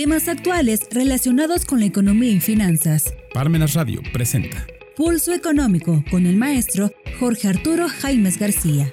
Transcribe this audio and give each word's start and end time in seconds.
Temas 0.00 0.28
actuales 0.28 0.88
relacionados 0.90 1.66
con 1.66 1.78
la 1.80 1.84
economía 1.84 2.30
y 2.30 2.40
finanzas. 2.40 3.12
Parmenas 3.34 3.74
Radio 3.74 4.00
presenta 4.14 4.66
Pulso 4.96 5.34
Económico 5.34 6.02
con 6.10 6.24
el 6.24 6.38
maestro 6.38 6.90
Jorge 7.18 7.48
Arturo 7.48 7.86
Jaimes 7.86 8.38
García. 8.38 8.90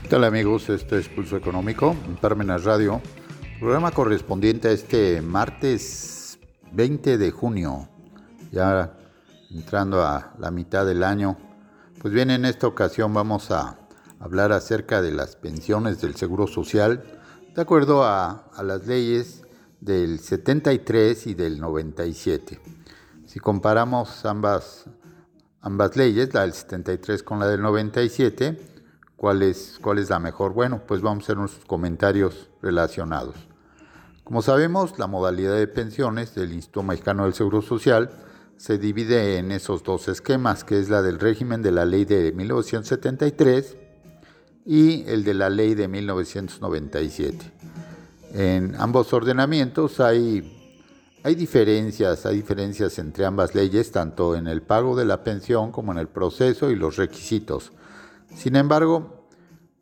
¿Qué 0.00 0.08
tal 0.08 0.24
amigos? 0.24 0.70
Este 0.70 1.00
es 1.00 1.08
Pulso 1.10 1.36
Económico 1.36 1.94
en 2.08 2.16
Parmenas 2.16 2.64
Radio, 2.64 3.02
programa 3.60 3.90
correspondiente 3.90 4.68
a 4.68 4.72
este 4.72 5.20
martes 5.20 6.38
20 6.72 7.18
de 7.18 7.30
junio, 7.30 7.90
ya 8.52 8.90
entrando 9.50 10.02
a 10.02 10.32
la 10.38 10.50
mitad 10.50 10.86
del 10.86 11.04
año. 11.04 11.36
Pues 12.00 12.14
bien, 12.14 12.30
en 12.30 12.46
esta 12.46 12.66
ocasión 12.66 13.12
vamos 13.12 13.50
a 13.50 13.85
hablar 14.20 14.52
acerca 14.52 15.02
de 15.02 15.12
las 15.12 15.36
pensiones 15.36 16.00
del 16.00 16.16
Seguro 16.16 16.46
Social, 16.46 17.02
de 17.54 17.62
acuerdo 17.62 18.04
a, 18.04 18.50
las 18.62 18.86
leyes 18.86 19.42
del 19.80 20.18
73 20.20 21.26
y 21.26 21.34
del 21.34 21.60
97. 21.60 22.60
Si 23.26 23.40
comparamos 23.40 24.24
ambas, 24.24 24.86
ambas 25.60 25.96
leyes, 25.96 26.32
la 26.34 26.42
del 26.42 26.52
73 26.52 27.22
con 27.22 27.38
la 27.38 27.46
del 27.46 27.62
97, 27.62 28.58
¿cuál 29.16 29.42
es, 29.42 29.78
¿cuál 29.80 29.98
es 29.98 30.10
la 30.10 30.18
mejor? 30.18 30.52
Bueno, 30.52 30.82
pues 30.86 31.00
vamos 31.00 31.24
a 31.24 31.26
hacer 31.26 31.38
unos 31.38 31.60
comentarios 31.66 32.50
relacionados. 32.62 33.36
Como 34.24 34.42
sabemos, 34.42 34.98
la 34.98 35.06
modalidad 35.06 35.54
de 35.54 35.68
pensiones 35.68 36.34
del 36.34 36.52
Instituto 36.52 36.82
Mexicano 36.82 37.24
del 37.24 37.34
Seguro 37.34 37.62
Social 37.62 38.10
se 38.56 38.78
divide 38.78 39.38
en 39.38 39.52
esos 39.52 39.84
dos 39.84 40.08
esquemas, 40.08 40.64
que 40.64 40.80
es 40.80 40.88
la 40.88 41.02
del 41.02 41.20
régimen 41.20 41.62
de 41.62 41.70
la 41.70 41.84
ley 41.84 42.04
de 42.04 42.32
1973 42.32 43.76
y 44.66 45.04
el 45.08 45.22
de 45.22 45.32
la 45.32 45.48
ley 45.48 45.74
de 45.76 45.86
1997. 45.86 47.52
En 48.34 48.74
ambos 48.76 49.12
ordenamientos 49.12 50.00
hay, 50.00 50.74
hay 51.22 51.34
diferencias, 51.36 52.26
hay 52.26 52.36
diferencias 52.36 52.98
entre 52.98 53.24
ambas 53.24 53.54
leyes, 53.54 53.92
tanto 53.92 54.34
en 54.34 54.48
el 54.48 54.62
pago 54.62 54.96
de 54.96 55.04
la 55.04 55.22
pensión 55.22 55.70
como 55.70 55.92
en 55.92 55.98
el 55.98 56.08
proceso 56.08 56.70
y 56.70 56.74
los 56.74 56.96
requisitos. 56.96 57.72
Sin 58.34 58.56
embargo, 58.56 59.28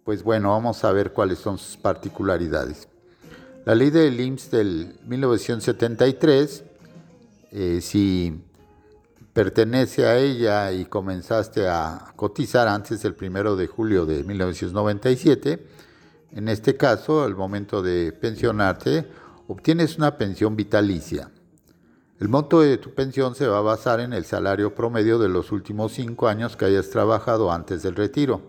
pues 0.04 0.22
bueno, 0.22 0.50
vamos 0.50 0.84
a 0.84 0.92
ver 0.92 1.12
cuáles 1.12 1.38
son 1.38 1.56
sus 1.56 1.78
particularidades. 1.78 2.86
La 3.64 3.74
ley 3.74 3.88
del 3.88 4.20
IMSS 4.20 4.50
del 4.50 5.00
1973, 5.06 6.64
eh, 7.52 7.80
si 7.80 8.43
pertenece 9.34 10.06
a 10.06 10.16
ella 10.16 10.72
y 10.72 10.84
comenzaste 10.86 11.68
a 11.68 12.12
cotizar 12.14 12.68
antes 12.68 13.02
del 13.02 13.14
primero 13.14 13.56
de 13.56 13.66
julio 13.66 14.06
de 14.06 14.22
1997, 14.22 15.66
en 16.32 16.48
este 16.48 16.76
caso, 16.76 17.24
al 17.24 17.34
momento 17.34 17.82
de 17.82 18.12
pensionarte, 18.12 19.06
obtienes 19.48 19.98
una 19.98 20.16
pensión 20.16 20.56
vitalicia. 20.56 21.30
El 22.20 22.28
monto 22.28 22.60
de 22.60 22.78
tu 22.78 22.94
pensión 22.94 23.34
se 23.34 23.48
va 23.48 23.58
a 23.58 23.62
basar 23.62 23.98
en 24.00 24.12
el 24.12 24.24
salario 24.24 24.74
promedio 24.74 25.18
de 25.18 25.28
los 25.28 25.50
últimos 25.50 25.92
cinco 25.92 26.28
años 26.28 26.56
que 26.56 26.64
hayas 26.64 26.90
trabajado 26.90 27.50
antes 27.50 27.82
del 27.82 27.96
retiro. 27.96 28.40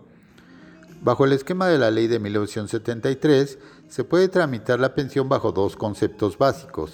Bajo 1.02 1.24
el 1.24 1.32
esquema 1.32 1.66
de 1.66 1.78
la 1.78 1.90
ley 1.90 2.06
de 2.06 2.20
1973, 2.20 3.58
se 3.88 4.04
puede 4.04 4.28
tramitar 4.28 4.78
la 4.78 4.94
pensión 4.94 5.28
bajo 5.28 5.50
dos 5.50 5.76
conceptos 5.76 6.38
básicos, 6.38 6.92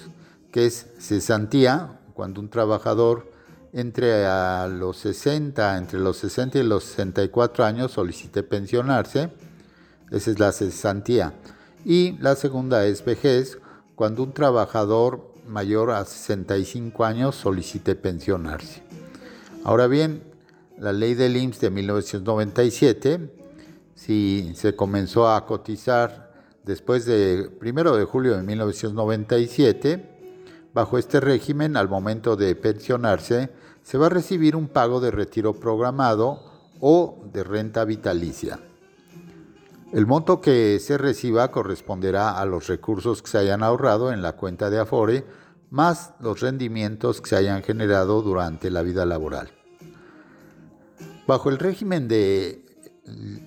que 0.51 0.65
es 0.65 0.87
cesantía, 0.99 1.99
cuando 2.13 2.41
un 2.41 2.49
trabajador 2.49 3.32
entre 3.73 4.23
los 4.69 4.97
60, 4.97 5.77
entre 5.77 5.99
los 5.99 6.17
60 6.17 6.59
y 6.59 6.63
los 6.63 6.83
64 6.83 7.65
años 7.65 7.91
solicite 7.91 8.43
pensionarse. 8.43 9.31
Esa 10.11 10.31
es 10.31 10.39
la 10.39 10.51
cesantía. 10.51 11.33
Y 11.83 12.17
la 12.19 12.35
segunda 12.35 12.85
es 12.85 13.03
vejez, 13.03 13.57
cuando 13.95 14.23
un 14.23 14.31
trabajador 14.31 15.33
mayor 15.47 15.91
a 15.91 16.05
65 16.05 17.03
años 17.03 17.35
solicite 17.35 17.95
pensionarse. 17.95 18.83
Ahora 19.63 19.87
bien, 19.87 20.23
la 20.77 20.93
ley 20.93 21.15
del 21.15 21.35
IMSS 21.35 21.61
de 21.61 21.69
1997, 21.69 23.29
si 23.95 24.53
se 24.55 24.75
comenzó 24.75 25.29
a 25.29 25.45
cotizar 25.45 26.31
después 26.63 27.05
de 27.05 27.49
1 27.61 27.95
de 27.95 28.05
julio 28.05 28.35
de 28.37 28.43
1997, 28.43 30.09
bajo 30.73 30.97
este 30.97 31.19
régimen, 31.19 31.77
al 31.77 31.87
momento 31.87 32.35
de 32.35 32.55
pensionarse, 32.55 33.49
se 33.83 33.97
va 33.97 34.07
a 34.07 34.09
recibir 34.09 34.55
un 34.55 34.67
pago 34.67 34.99
de 34.99 35.11
retiro 35.11 35.53
programado 35.53 36.39
o 36.79 37.23
de 37.31 37.43
renta 37.43 37.85
vitalicia. 37.85 38.59
El 39.91 40.07
monto 40.07 40.41
que 40.41 40.79
se 40.79 40.97
reciba 40.97 41.51
corresponderá 41.51 42.39
a 42.39 42.45
los 42.45 42.67
recursos 42.67 43.21
que 43.21 43.29
se 43.29 43.37
hayan 43.37 43.61
ahorrado 43.61 44.11
en 44.11 44.23
la 44.23 44.33
cuenta 44.33 44.69
de 44.71 44.79
Afore, 44.79 45.23
más 45.69 46.13
los 46.19 46.39
rendimientos 46.39 47.21
que 47.21 47.29
se 47.29 47.35
hayan 47.35 47.61
generado 47.61 48.21
durante 48.21 48.71
la 48.71 48.81
vida 48.81 49.05
laboral. 49.05 49.51
Bajo 51.27 51.49
el 51.49 51.59
régimen 51.59 52.07
de 52.07 52.65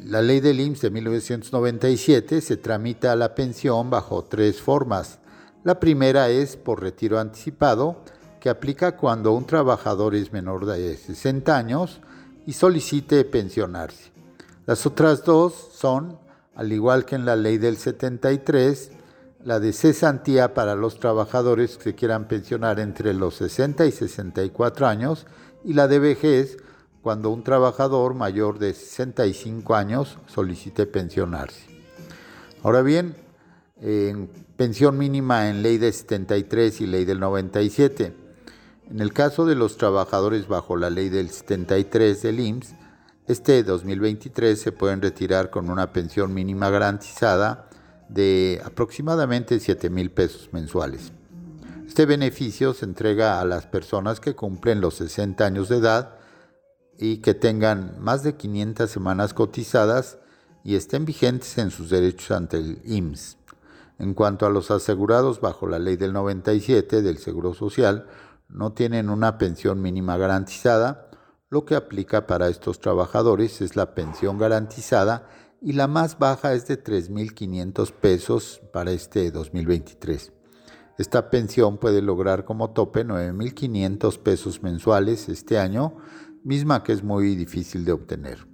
la 0.05 0.23
ley 0.23 0.41
del 0.41 0.61
IMSS 0.61 0.83
de 0.83 0.91
1997 0.91 2.41
se 2.41 2.57
tramita 2.57 3.17
la 3.17 3.35
pensión 3.35 3.91
bajo 3.91 4.25
tres 4.25 4.61
formas. 4.61 5.19
La 5.65 5.81
primera 5.81 6.29
es 6.29 6.57
por 6.57 6.81
retiro 6.81 7.19
anticipado, 7.19 8.03
que 8.47 8.51
aplica 8.51 8.97
cuando 8.97 9.33
un 9.33 9.45
trabajador 9.45 10.15
es 10.15 10.33
menor 10.33 10.67
de 10.67 10.97
60 10.97 11.57
años 11.57 12.01
y 12.47 12.53
solicite 12.53 13.25
pensionarse. 13.25 14.12
Las 14.67 14.87
otras 14.87 15.25
dos 15.25 15.53
son, 15.73 16.21
al 16.55 16.71
igual 16.73 17.05
que 17.05 17.17
en 17.17 17.25
la 17.25 17.35
ley 17.35 17.59
del 17.59 17.77
73, 17.77 18.93
la 19.43 19.59
de 19.59 19.73
cesantía 19.73 20.55
para 20.55 20.77
los 20.77 21.01
trabajadores 21.01 21.77
que 21.77 21.83
se 21.83 21.95
quieran 21.97 22.29
pensionar 22.29 22.79
entre 22.79 23.15
los 23.15 23.35
60 23.35 23.85
y 23.85 23.91
64 23.91 24.87
años 24.87 25.27
y 25.65 25.73
la 25.73 25.89
de 25.89 25.99
vejez 25.99 26.59
cuando 27.03 27.31
un 27.31 27.43
trabajador 27.43 28.15
mayor 28.15 28.61
de 28.61 28.75
65 28.75 29.75
años 29.75 30.19
solicite 30.29 30.87
pensionarse. 30.87 31.67
Ahora 32.62 32.83
bien, 32.83 33.17
en 33.81 34.29
pensión 34.56 34.97
mínima 34.97 35.51
en 35.51 35.65
ley 35.65 35.79
de 35.79 35.91
73 35.91 36.81
y 36.83 36.87
ley 36.87 37.05
del 37.05 37.19
97. 37.19 38.25
En 38.89 39.01
el 39.01 39.13
caso 39.13 39.47
de 39.47 39.57
los 39.57 39.77
trabajadores 39.77 40.47
bajo 40.47 40.77
la 40.77 40.91
ley 40.91 41.09
del 41.09 41.31
73 41.31 42.23
del 42.23 42.39
IMSS, 42.39 42.75
este 43.27 43.65
2023 43.65 44.61
se 44.61 44.71
pueden 44.71 45.03
retirar 45.03 45.51
con 45.51 45.71
una 45.71 45.93
pensión 45.93 46.33
mínima 46.33 46.71
garantizada 46.71 47.69
de 48.09 48.63
aproximadamente 48.65 49.59
7 49.59 49.91
mil 49.91 50.13
pesos 50.13 50.51
mensuales. 50.53 51.13
Este 51.85 52.07
beneficio 52.07 52.75
se 52.75 52.85
entrega 52.85 53.41
a 53.41 53.45
las 53.45 53.67
personas 53.67 54.21
que 54.21 54.37
cumplen 54.37 54.81
los 54.81 54.95
60 54.95 55.45
años 55.45 55.69
de 55.69 55.79
edad 55.79 56.19
y 56.97 57.17
que 57.19 57.35
tengan 57.35 57.97
más 57.99 58.23
de 58.23 58.37
500 58.37 58.89
semanas 58.89 59.35
cotizadas 59.35 60.19
y 60.63 60.77
estén 60.77 61.05
vigentes 61.05 61.59
en 61.59 61.73
sus 61.73 61.91
derechos 61.91 62.31
ante 62.31 62.59
el 62.59 62.81
IMSS. 62.85 63.37
En 63.99 64.15
cuanto 64.15 64.47
a 64.47 64.51
los 64.51 64.71
asegurados 64.71 65.41
bajo 65.41 65.67
la 65.67 65.81
ley 65.81 65.97
del 65.97 66.13
97 66.13 67.03
del 67.03 67.19
Seguro 67.19 67.55
Social, 67.55 68.07
no 68.49 68.73
tienen 68.73 69.11
una 69.11 69.39
pensión 69.39 69.83
mínima 69.83 70.17
garantizada, 70.17 71.11
lo 71.49 71.65
que 71.65 71.75
aplica 71.75 72.27
para 72.27 72.49
estos 72.49 72.81
trabajadores 72.81 73.61
es 73.61 73.77
la 73.77 73.95
pensión 73.95 74.39
garantizada 74.39 75.29
y 75.61 75.73
la 75.73 75.87
más 75.87 76.19
baja 76.19 76.55
es 76.55 76.67
de 76.67 76.83
3.500 76.83 77.93
pesos 77.93 78.61
para 78.73 78.91
este 78.91 79.31
2023. 79.31 80.33
Esta 80.99 81.31
pensión 81.31 81.79
puede 81.79 82.03
lograr 82.03 82.45
como 82.45 82.71
tope 82.71 83.05
9.500 83.05 84.19
pesos 84.19 84.62
mensuales 84.62 85.29
este 85.29 85.59
año, 85.59 85.97
misma 86.43 86.83
que 86.83 86.93
es 86.93 87.03
muy 87.03 87.37
difícil 87.37 87.85
de 87.85 87.93
obtener. 87.93 88.47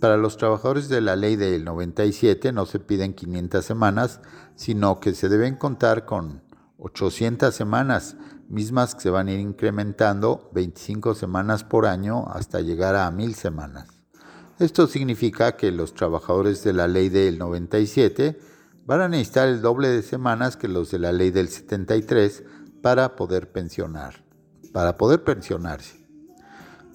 Para 0.00 0.16
los 0.16 0.36
trabajadores 0.36 0.88
de 0.88 1.00
la 1.00 1.16
ley 1.16 1.36
del 1.36 1.64
97 1.64 2.52
no 2.52 2.66
se 2.66 2.78
piden 2.78 3.14
500 3.14 3.64
semanas, 3.64 4.20
sino 4.54 5.00
que 5.00 5.14
se 5.14 5.28
deben 5.28 5.56
contar 5.56 6.04
con 6.04 6.42
800 6.78 7.54
semanas, 7.54 8.16
mismas 8.48 8.94
que 8.94 9.02
se 9.02 9.10
van 9.10 9.28
a 9.28 9.32
ir 9.32 9.40
incrementando 9.40 10.50
25 10.52 11.14
semanas 11.14 11.64
por 11.64 11.86
año 11.86 12.26
hasta 12.28 12.60
llegar 12.60 12.94
a 12.96 13.10
1000 13.10 13.34
semanas. 13.34 13.88
Esto 14.58 14.86
significa 14.86 15.56
que 15.56 15.70
los 15.70 15.94
trabajadores 15.94 16.64
de 16.64 16.72
la 16.72 16.88
ley 16.88 17.08
del 17.08 17.38
97 17.38 18.38
van 18.86 19.00
a 19.00 19.08
necesitar 19.08 19.48
el 19.48 19.60
doble 19.60 19.88
de 19.88 20.02
semanas 20.02 20.56
que 20.56 20.68
los 20.68 20.90
de 20.90 20.98
la 20.98 21.12
ley 21.12 21.30
del 21.30 21.48
73 21.48 22.44
para 22.82 23.16
poder 23.16 23.50
pensionar, 23.50 24.24
para 24.72 24.96
poder 24.96 25.24
pensionarse. 25.24 26.06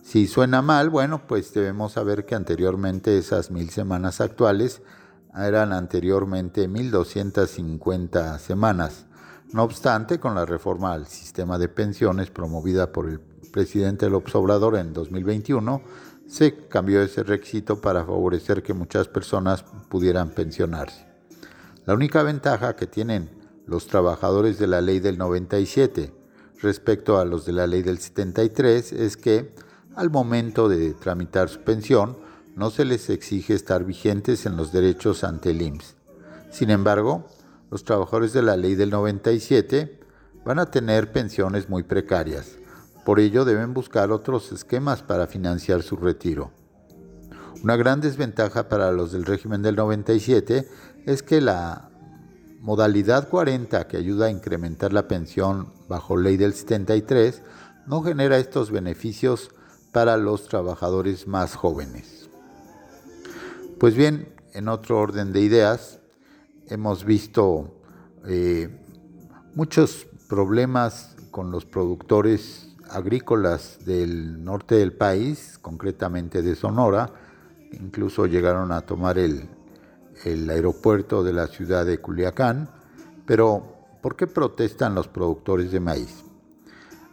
Si 0.02 0.26
suena 0.26 0.62
mal, 0.62 0.90
bueno, 0.90 1.28
pues 1.28 1.54
debemos 1.54 1.94
saber 1.94 2.26
que 2.26 2.34
anteriormente 2.34 3.18
esas 3.18 3.52
mil 3.52 3.70
semanas 3.70 4.22
actuales 4.22 4.82
eran 5.36 5.72
anteriormente 5.72 6.68
1250 6.68 8.40
semanas. 8.40 9.06
No 9.54 9.64
obstante, 9.64 10.20
con 10.20 10.34
la 10.34 10.46
reforma 10.46 10.94
al 10.94 11.08
sistema 11.08 11.58
de 11.58 11.68
pensiones 11.68 12.30
promovida 12.30 12.94
por 12.94 13.10
el 13.10 13.20
presidente 13.20 14.10
López 14.10 14.34
Obrador 14.36 14.78
en 14.78 14.94
2021, 14.94 15.82
se 16.26 16.68
cambió 16.70 17.02
ese 17.02 17.24
requisito 17.24 17.82
para 17.82 18.06
favorecer 18.06 18.64
que 18.64 18.74
muchas 18.74 19.10
personas 19.10 19.64
pudieran 19.90 20.30
pensionarse. 20.30 21.06
La 21.86 21.94
única 21.94 22.24
ventaja 22.24 22.78
que 22.78 22.88
tienen 22.88 23.30
los 23.66 23.88
trabajadores 23.88 24.58
de 24.58 24.68
la 24.68 24.80
ley 24.80 25.02
del 25.02 25.18
97 25.18 26.14
respecto 26.62 27.20
a 27.20 27.26
los 27.26 27.46
de 27.46 27.52
la 27.52 27.68
ley 27.68 27.82
del 27.82 28.00
73 28.00 28.94
es 28.94 29.18
que 29.18 29.54
al 29.96 30.10
momento 30.10 30.70
de 30.70 30.94
tramitar 30.94 31.50
su 31.50 31.60
pensión 31.60 32.18
no 32.56 32.70
se 32.70 32.86
les 32.86 33.10
exige 33.10 33.54
estar 33.54 33.84
vigentes 33.84 34.46
en 34.46 34.56
los 34.56 34.72
derechos 34.72 35.26
ante 35.26 35.52
el 35.52 35.62
IMSS. 35.62 35.96
Sin 36.52 36.70
embargo, 36.70 37.26
los 37.72 37.86
trabajadores 37.86 38.34
de 38.34 38.44
la 38.44 38.58
ley 38.58 38.76
del 38.76 38.92
97 38.92 40.00
van 40.46 40.60
a 40.60 40.66
tener 40.70 41.12
pensiones 41.14 41.70
muy 41.70 41.84
precarias. 41.84 42.58
Por 43.06 43.20
ello 43.20 43.46
deben 43.46 43.74
buscar 43.74 44.12
otros 44.12 44.52
esquemas 44.52 45.02
para 45.02 45.26
financiar 45.26 45.82
su 45.82 45.96
retiro. 45.96 46.52
Una 47.64 47.78
gran 47.78 48.02
desventaja 48.02 48.68
para 48.68 48.92
los 48.92 49.12
del 49.14 49.26
régimen 49.26 49.62
del 49.62 49.78
97 49.78 50.68
es 51.06 51.24
que 51.24 51.40
la 51.40 51.90
modalidad 52.60 53.30
40 53.30 53.88
que 53.88 53.98
ayuda 53.98 54.26
a 54.26 54.32
incrementar 54.32 54.92
la 54.92 55.08
pensión 55.08 55.72
bajo 55.88 56.18
ley 56.18 56.38
del 56.38 56.54
73 56.54 57.42
no 57.88 58.02
genera 58.02 58.38
estos 58.38 58.70
beneficios 58.70 59.50
para 59.94 60.18
los 60.18 60.48
trabajadores 60.48 61.28
más 61.28 61.56
jóvenes. 61.56 62.30
Pues 63.80 63.96
bien, 63.96 64.34
en 64.54 64.68
otro 64.68 65.00
orden 65.00 65.32
de 65.32 65.42
ideas, 65.42 66.01
hemos 66.72 67.04
visto 67.04 67.82
eh, 68.26 68.70
muchos 69.56 70.08
problemas 70.30 71.18
con 71.30 71.52
los 71.52 71.66
productores 71.66 72.76
agrícolas 72.90 73.80
del 73.86 74.42
norte 74.44 74.76
del 74.76 74.94
país, 74.94 75.60
concretamente 75.62 76.42
de 76.42 76.56
Sonora, 76.56 77.12
incluso 77.74 78.26
llegaron 78.26 78.72
a 78.72 78.82
tomar 78.82 79.18
el, 79.18 79.50
el 80.24 80.50
aeropuerto 80.50 81.24
de 81.24 81.34
la 81.34 81.48
ciudad 81.48 81.86
de 81.86 82.00
Culiacán, 82.00 82.70
pero 83.26 83.76
¿por 84.02 84.16
qué 84.16 84.26
protestan 84.28 84.96
los 84.96 85.10
productores 85.10 85.74
de 85.74 85.80
maíz? 85.82 86.24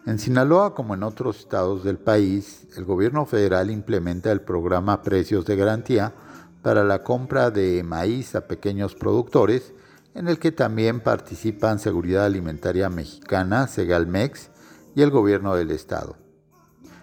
En 0.07 0.21
Sinaloa, 0.21 0.75
como 0.75 0.95
en 0.95 1.03
otros 1.03 1.41
estados 1.41 1.83
del 1.83 1.99
país, 1.99 2.69
el 2.77 2.85
gobierno 2.85 3.27
federal 3.27 3.71
implementa 3.73 4.31
el 4.31 4.41
programa 4.41 5.03
Precios 5.03 5.45
de 5.47 5.57
Garantía 5.57 6.15
para 6.63 6.85
la 6.85 7.03
compra 7.03 7.51
de 7.51 7.83
maíz 7.83 8.35
a 8.35 8.47
pequeños 8.47 8.95
productores, 8.95 9.73
en 10.15 10.29
el 10.29 10.39
que 10.39 10.53
también 10.53 11.01
participan 11.01 11.79
Seguridad 11.79 12.25
Alimentaria 12.25 12.89
Mexicana, 12.89 13.69
Segalmex 13.69 14.51
y 14.95 15.03
el 15.03 15.11
gobierno 15.11 15.55
del 15.55 15.71
estado. 15.71 16.17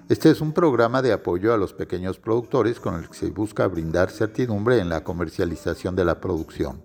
Este 0.08 0.30
es 0.30 0.42
un 0.42 0.54
programa 0.54 1.02
de 1.02 1.14
apoyo 1.14 1.54
a 1.54 1.58
los 1.58 1.74
pequeños 1.74 2.20
productores 2.20 2.80
con 2.80 2.96
el 2.96 3.10
que 3.10 3.16
se 3.16 3.32
busca 3.32 3.66
brindar 3.68 4.12
certidumbre 4.12 4.80
en 4.80 4.90
la 4.90 5.04
comercialización 5.04 5.96
de 5.96 6.06
la 6.06 6.22
producción, 6.22 6.84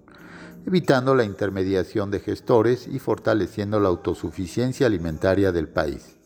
evitando 0.64 1.14
la 1.14 1.24
intermediación 1.24 2.10
de 2.10 2.20
gestores 2.20 2.86
y 2.86 2.98
fortaleciendo 2.98 3.78
la 3.78 3.88
autosuficiencia 3.88 4.86
alimentaria 4.86 5.52
del 5.52 5.68
país. 5.68 6.16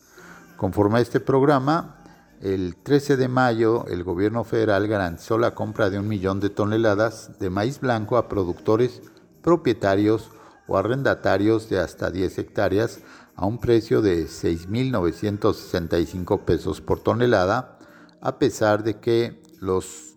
Conforme 0.55 0.99
a 0.99 1.01
este 1.01 1.19
programa, 1.19 1.97
el 2.41 2.75
13 2.75 3.17
de 3.17 3.27
mayo 3.27 3.85
el 3.87 4.03
gobierno 4.03 4.43
federal 4.43 4.87
garantizó 4.87 5.37
la 5.37 5.53
compra 5.55 5.89
de 5.89 5.99
un 5.99 6.07
millón 6.07 6.39
de 6.39 6.49
toneladas 6.49 7.39
de 7.39 7.49
maíz 7.49 7.79
blanco 7.79 8.17
a 8.17 8.27
productores, 8.27 9.01
propietarios 9.41 10.29
o 10.67 10.77
arrendatarios 10.77 11.69
de 11.69 11.79
hasta 11.79 12.11
10 12.11 12.37
hectáreas 12.39 12.99
a 13.35 13.45
un 13.45 13.59
precio 13.59 14.01
de 14.01 14.25
6.965 14.25 16.41
pesos 16.41 16.81
por 16.81 16.99
tonelada, 17.01 17.77
a 18.21 18.39
pesar 18.39 18.83
de 18.83 18.99
que 18.99 19.41
los 19.59 20.15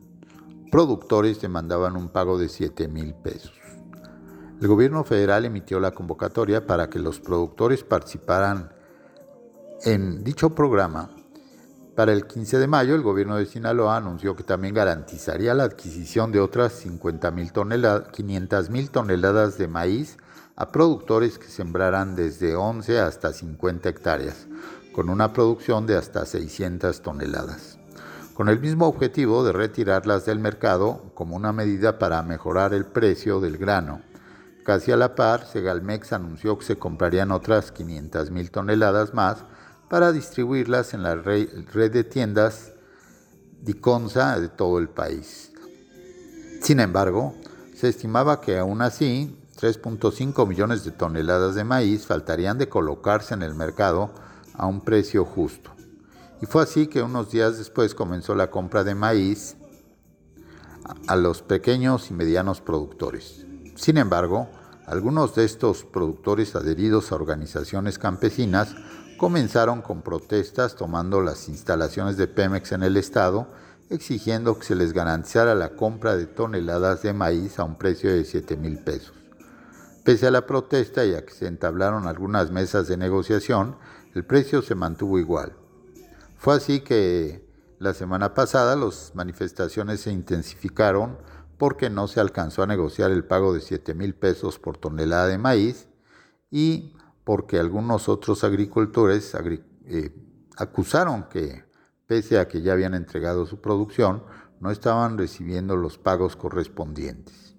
productores 0.70 1.40
demandaban 1.40 1.96
un 1.96 2.08
pago 2.08 2.38
de 2.38 2.46
7.000 2.46 3.14
pesos. 3.22 3.52
El 4.60 4.66
gobierno 4.66 5.04
federal 5.04 5.44
emitió 5.44 5.78
la 5.78 5.92
convocatoria 5.92 6.66
para 6.66 6.90
que 6.90 6.98
los 6.98 7.20
productores 7.20 7.84
participaran 7.84 8.72
en 9.84 10.24
dicho 10.24 10.50
programa. 10.50 11.10
Para 11.98 12.12
el 12.12 12.28
15 12.28 12.60
de 12.60 12.68
mayo, 12.68 12.94
el 12.94 13.02
gobierno 13.02 13.34
de 13.38 13.46
Sinaloa 13.46 13.96
anunció 13.96 14.36
que 14.36 14.44
también 14.44 14.72
garantizaría 14.72 15.52
la 15.52 15.64
adquisición 15.64 16.30
de 16.30 16.38
otras 16.38 16.86
50.000 16.86 17.50
toneladas, 17.50 18.12
500.000 18.12 18.90
toneladas 18.90 19.58
de 19.58 19.66
maíz 19.66 20.16
a 20.54 20.70
productores 20.70 21.40
que 21.40 21.48
sembraran 21.48 22.14
desde 22.14 22.54
11 22.54 23.00
hasta 23.00 23.32
50 23.32 23.88
hectáreas, 23.88 24.46
con 24.92 25.10
una 25.10 25.32
producción 25.32 25.88
de 25.88 25.96
hasta 25.96 26.24
600 26.24 27.02
toneladas, 27.02 27.80
con 28.32 28.48
el 28.48 28.60
mismo 28.60 28.86
objetivo 28.86 29.42
de 29.42 29.52
retirarlas 29.52 30.24
del 30.24 30.38
mercado 30.38 31.10
como 31.14 31.34
una 31.34 31.52
medida 31.52 31.98
para 31.98 32.22
mejorar 32.22 32.74
el 32.74 32.84
precio 32.84 33.40
del 33.40 33.58
grano. 33.58 34.02
Casi 34.64 34.92
a 34.92 34.96
la 34.96 35.16
par, 35.16 35.44
Segalmex 35.46 36.12
anunció 36.12 36.58
que 36.58 36.64
se 36.64 36.76
comprarían 36.76 37.32
otras 37.32 37.74
500.000 37.74 38.50
toneladas 38.52 39.14
más 39.14 39.44
para 39.88 40.12
distribuirlas 40.12 40.94
en 40.94 41.02
la 41.02 41.16
red 41.16 41.92
de 41.92 42.04
tiendas 42.04 42.72
Diconsa 43.60 44.38
de 44.38 44.48
todo 44.48 44.78
el 44.78 44.88
país. 44.88 45.50
Sin 46.62 46.80
embargo, 46.80 47.34
se 47.74 47.88
estimaba 47.88 48.40
que 48.40 48.58
aún 48.58 48.82
así 48.82 49.36
3.5 49.60 50.46
millones 50.46 50.84
de 50.84 50.92
toneladas 50.92 51.56
de 51.56 51.64
maíz 51.64 52.06
faltarían 52.06 52.58
de 52.58 52.68
colocarse 52.68 53.34
en 53.34 53.42
el 53.42 53.54
mercado 53.54 54.12
a 54.54 54.66
un 54.66 54.80
precio 54.82 55.24
justo. 55.24 55.70
Y 56.40 56.46
fue 56.46 56.62
así 56.62 56.86
que 56.86 57.02
unos 57.02 57.32
días 57.32 57.58
después 57.58 57.94
comenzó 57.94 58.34
la 58.34 58.50
compra 58.50 58.84
de 58.84 58.94
maíz 58.94 59.56
a 61.08 61.16
los 61.16 61.42
pequeños 61.42 62.10
y 62.10 62.14
medianos 62.14 62.60
productores. 62.60 63.44
Sin 63.74 63.96
embargo, 63.96 64.48
algunos 64.86 65.34
de 65.34 65.44
estos 65.44 65.84
productores 65.84 66.54
adheridos 66.54 67.10
a 67.10 67.16
organizaciones 67.16 67.98
campesinas 67.98 68.74
comenzaron 69.18 69.82
con 69.82 70.00
protestas 70.00 70.76
tomando 70.76 71.20
las 71.20 71.48
instalaciones 71.50 72.16
de 72.16 72.28
Pemex 72.28 72.72
en 72.72 72.84
el 72.84 72.96
estado, 72.96 73.48
exigiendo 73.90 74.58
que 74.58 74.64
se 74.64 74.74
les 74.74 74.94
garantizara 74.94 75.54
la 75.54 75.70
compra 75.70 76.16
de 76.16 76.26
toneladas 76.26 77.02
de 77.02 77.12
maíz 77.12 77.58
a 77.58 77.64
un 77.64 77.76
precio 77.76 78.10
de 78.10 78.24
7 78.24 78.56
mil 78.56 78.78
pesos. 78.78 79.12
Pese 80.04 80.26
a 80.26 80.30
la 80.30 80.46
protesta 80.46 81.04
y 81.04 81.14
a 81.14 81.26
que 81.26 81.34
se 81.34 81.46
entablaron 81.46 82.06
algunas 82.06 82.50
mesas 82.50 82.88
de 82.88 82.96
negociación, 82.96 83.76
el 84.14 84.24
precio 84.24 84.62
se 84.62 84.74
mantuvo 84.74 85.18
igual. 85.18 85.52
Fue 86.36 86.54
así 86.54 86.80
que 86.80 87.46
la 87.78 87.92
semana 87.92 88.32
pasada 88.32 88.76
las 88.76 89.14
manifestaciones 89.14 90.00
se 90.00 90.12
intensificaron 90.12 91.18
porque 91.58 91.90
no 91.90 92.06
se 92.06 92.20
alcanzó 92.20 92.62
a 92.62 92.66
negociar 92.66 93.10
el 93.10 93.24
pago 93.24 93.52
de 93.52 93.60
7 93.60 93.94
mil 93.94 94.14
pesos 94.14 94.58
por 94.58 94.78
tonelada 94.78 95.26
de 95.26 95.38
maíz 95.38 95.88
y 96.50 96.94
porque 97.28 97.58
algunos 97.58 98.08
otros 98.08 98.42
agricultores 98.42 99.36
eh, 99.84 100.14
acusaron 100.56 101.24
que, 101.24 101.62
pese 102.06 102.38
a 102.38 102.48
que 102.48 102.62
ya 102.62 102.72
habían 102.72 102.94
entregado 102.94 103.44
su 103.44 103.60
producción, 103.60 104.22
no 104.60 104.70
estaban 104.70 105.18
recibiendo 105.18 105.76
los 105.76 105.98
pagos 105.98 106.36
correspondientes. 106.36 107.54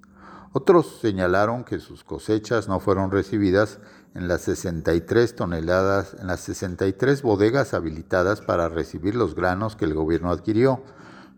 Otros 0.53 0.97
señalaron 0.99 1.65
que 1.65 1.77
sus 1.77 2.03
cosechas 2.03 2.67
no 2.67 2.79
fueron 2.79 3.11
recibidas 3.11 3.77
en 4.15 4.27
las 4.27 4.41
63 4.41 5.35
toneladas, 5.35 6.15
en 6.19 6.25
las 6.25 6.39
63 6.39 7.21
bodegas 7.21 7.75
habilitadas 7.75 8.41
para 8.41 8.69
recibir 8.69 9.13
los 9.13 9.35
granos 9.35 9.75
que 9.75 9.85
el 9.85 9.93
gobierno 9.93 10.31
adquirió, 10.31 10.83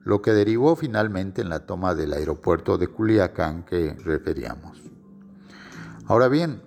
lo 0.05 0.21
que 0.21 0.31
derivó 0.31 0.77
finalmente 0.77 1.41
en 1.41 1.49
la 1.49 1.65
toma 1.65 1.95
del 1.95 2.13
aeropuerto 2.13 2.77
de 2.77 2.87
Culiacán 2.87 3.65
que 3.65 3.93
referíamos. 4.05 4.81
Ahora 6.07 6.29
bien, 6.29 6.61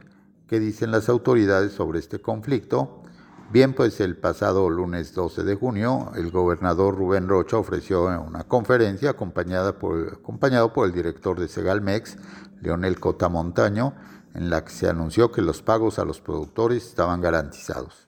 ¿qué 0.54 0.60
dicen 0.60 0.92
las 0.92 1.08
autoridades 1.08 1.72
sobre 1.72 1.98
este 1.98 2.20
conflicto? 2.20 3.02
Bien, 3.50 3.74
pues 3.74 4.00
el 4.00 4.16
pasado 4.16 4.70
lunes 4.70 5.12
12 5.12 5.42
de 5.42 5.56
junio, 5.56 6.12
el 6.14 6.30
gobernador 6.30 6.96
Rubén 6.96 7.26
Rocha 7.26 7.56
ofreció 7.56 8.04
una 8.04 8.44
conferencia 8.44 9.10
acompañada 9.10 9.80
por, 9.80 10.12
acompañado 10.20 10.72
por 10.72 10.86
el 10.86 10.92
director 10.92 11.40
de 11.40 11.48
Segalmex, 11.48 12.18
Leonel 12.60 13.00
Cota 13.00 13.28
Montaño, 13.28 13.94
en 14.32 14.48
la 14.48 14.64
que 14.64 14.70
se 14.70 14.88
anunció 14.88 15.32
que 15.32 15.42
los 15.42 15.60
pagos 15.60 15.98
a 15.98 16.04
los 16.04 16.20
productores 16.20 16.86
estaban 16.86 17.20
garantizados 17.20 18.06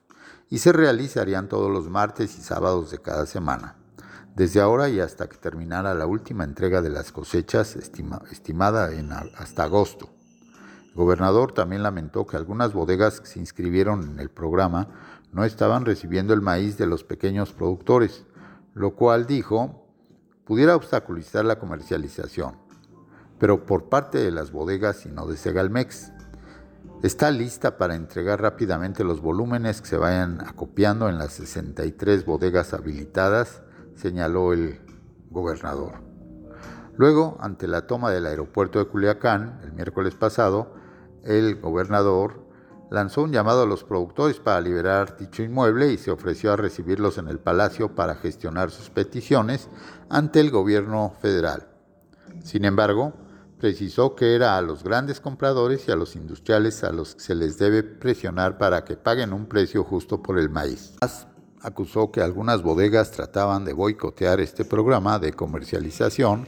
y 0.49 0.59
se 0.59 0.71
realizarían 0.71 1.49
todos 1.49 1.69
los 1.69 1.89
martes 1.89 2.37
y 2.37 2.41
sábados 2.41 2.91
de 2.91 2.99
cada 2.99 3.25
semana, 3.25 3.75
desde 4.37 4.61
ahora 4.61 4.87
y 4.87 5.01
hasta 5.01 5.27
que 5.27 5.35
terminara 5.35 5.93
la 5.93 6.05
última 6.05 6.45
entrega 6.45 6.81
de 6.81 6.91
las 6.91 7.11
cosechas 7.11 7.75
estimada 7.75 8.93
en, 8.93 9.11
hasta 9.11 9.63
agosto. 9.65 10.16
Gobernador 10.97 11.51
también 11.51 11.83
lamentó 11.83 12.25
que 12.25 12.37
algunas 12.37 12.73
bodegas 12.73 13.21
que 13.21 13.27
se 13.27 13.37
inscribieron 13.37 14.01
en 14.01 14.19
el 14.19 14.31
programa 14.31 14.87
no 15.31 15.43
estaban 15.43 15.85
recibiendo 15.85 16.33
el 16.33 16.41
maíz 16.41 16.75
de 16.79 16.87
los 16.87 17.03
pequeños 17.03 17.53
productores, 17.53 18.25
lo 18.73 18.95
cual 18.95 19.27
dijo 19.27 19.85
pudiera 20.43 20.75
obstaculizar 20.75 21.45
la 21.45 21.59
comercialización, 21.59 22.55
pero 23.37 23.67
por 23.67 23.89
parte 23.89 24.17
de 24.17 24.31
las 24.31 24.51
bodegas 24.51 25.05
y 25.05 25.09
no 25.09 25.27
de 25.27 25.37
Segalmex. 25.37 26.13
Está 27.03 27.29
lista 27.29 27.77
para 27.77 27.93
entregar 27.93 28.41
rápidamente 28.41 29.03
los 29.03 29.21
volúmenes 29.21 29.81
que 29.81 29.87
se 29.87 29.97
vayan 29.97 30.41
acopiando 30.41 31.09
en 31.09 31.19
las 31.19 31.33
63 31.33 32.25
bodegas 32.25 32.73
habilitadas, 32.73 33.61
señaló 33.95 34.51
el 34.51 34.79
gobernador. 35.29 36.01
Luego, 36.95 37.37
ante 37.39 37.67
la 37.67 37.85
toma 37.85 38.09
del 38.09 38.25
aeropuerto 38.25 38.79
de 38.79 38.85
Culiacán 38.85 39.59
el 39.63 39.73
miércoles 39.73 40.15
pasado, 40.15 40.73
el 41.23 41.59
gobernador 41.59 42.47
lanzó 42.89 43.23
un 43.23 43.31
llamado 43.31 43.63
a 43.63 43.65
los 43.65 43.83
productores 43.83 44.39
para 44.39 44.61
liberar 44.61 45.17
dicho 45.17 45.43
inmueble 45.43 45.91
y 45.91 45.97
se 45.97 46.11
ofreció 46.11 46.53
a 46.53 46.55
recibirlos 46.55 47.17
en 47.17 47.27
el 47.27 47.39
palacio 47.39 47.95
para 47.95 48.15
gestionar 48.15 48.71
sus 48.71 48.89
peticiones 48.89 49.69
ante 50.09 50.39
el 50.39 50.51
gobierno 50.51 51.13
federal. 51.21 51.67
Sin 52.43 52.65
embargo, 52.65 53.13
precisó 53.59 54.15
que 54.15 54.35
era 54.35 54.57
a 54.57 54.61
los 54.61 54.83
grandes 54.83 55.19
compradores 55.19 55.87
y 55.87 55.91
a 55.91 55.95
los 55.95 56.15
industriales 56.15 56.83
a 56.83 56.91
los 56.91 57.15
que 57.15 57.21
se 57.21 57.35
les 57.35 57.57
debe 57.57 57.83
presionar 57.83 58.57
para 58.57 58.83
que 58.83 58.95
paguen 58.95 59.33
un 59.33 59.47
precio 59.47 59.83
justo 59.83 60.21
por 60.21 60.37
el 60.37 60.49
maíz. 60.49 60.95
acusó 61.61 62.11
que 62.11 62.21
algunas 62.21 62.61
bodegas 62.61 63.11
trataban 63.11 63.65
de 63.65 63.73
boicotear 63.73 64.39
este 64.39 64.63
programa 64.63 65.19
de 65.19 65.33
comercialización 65.33 66.47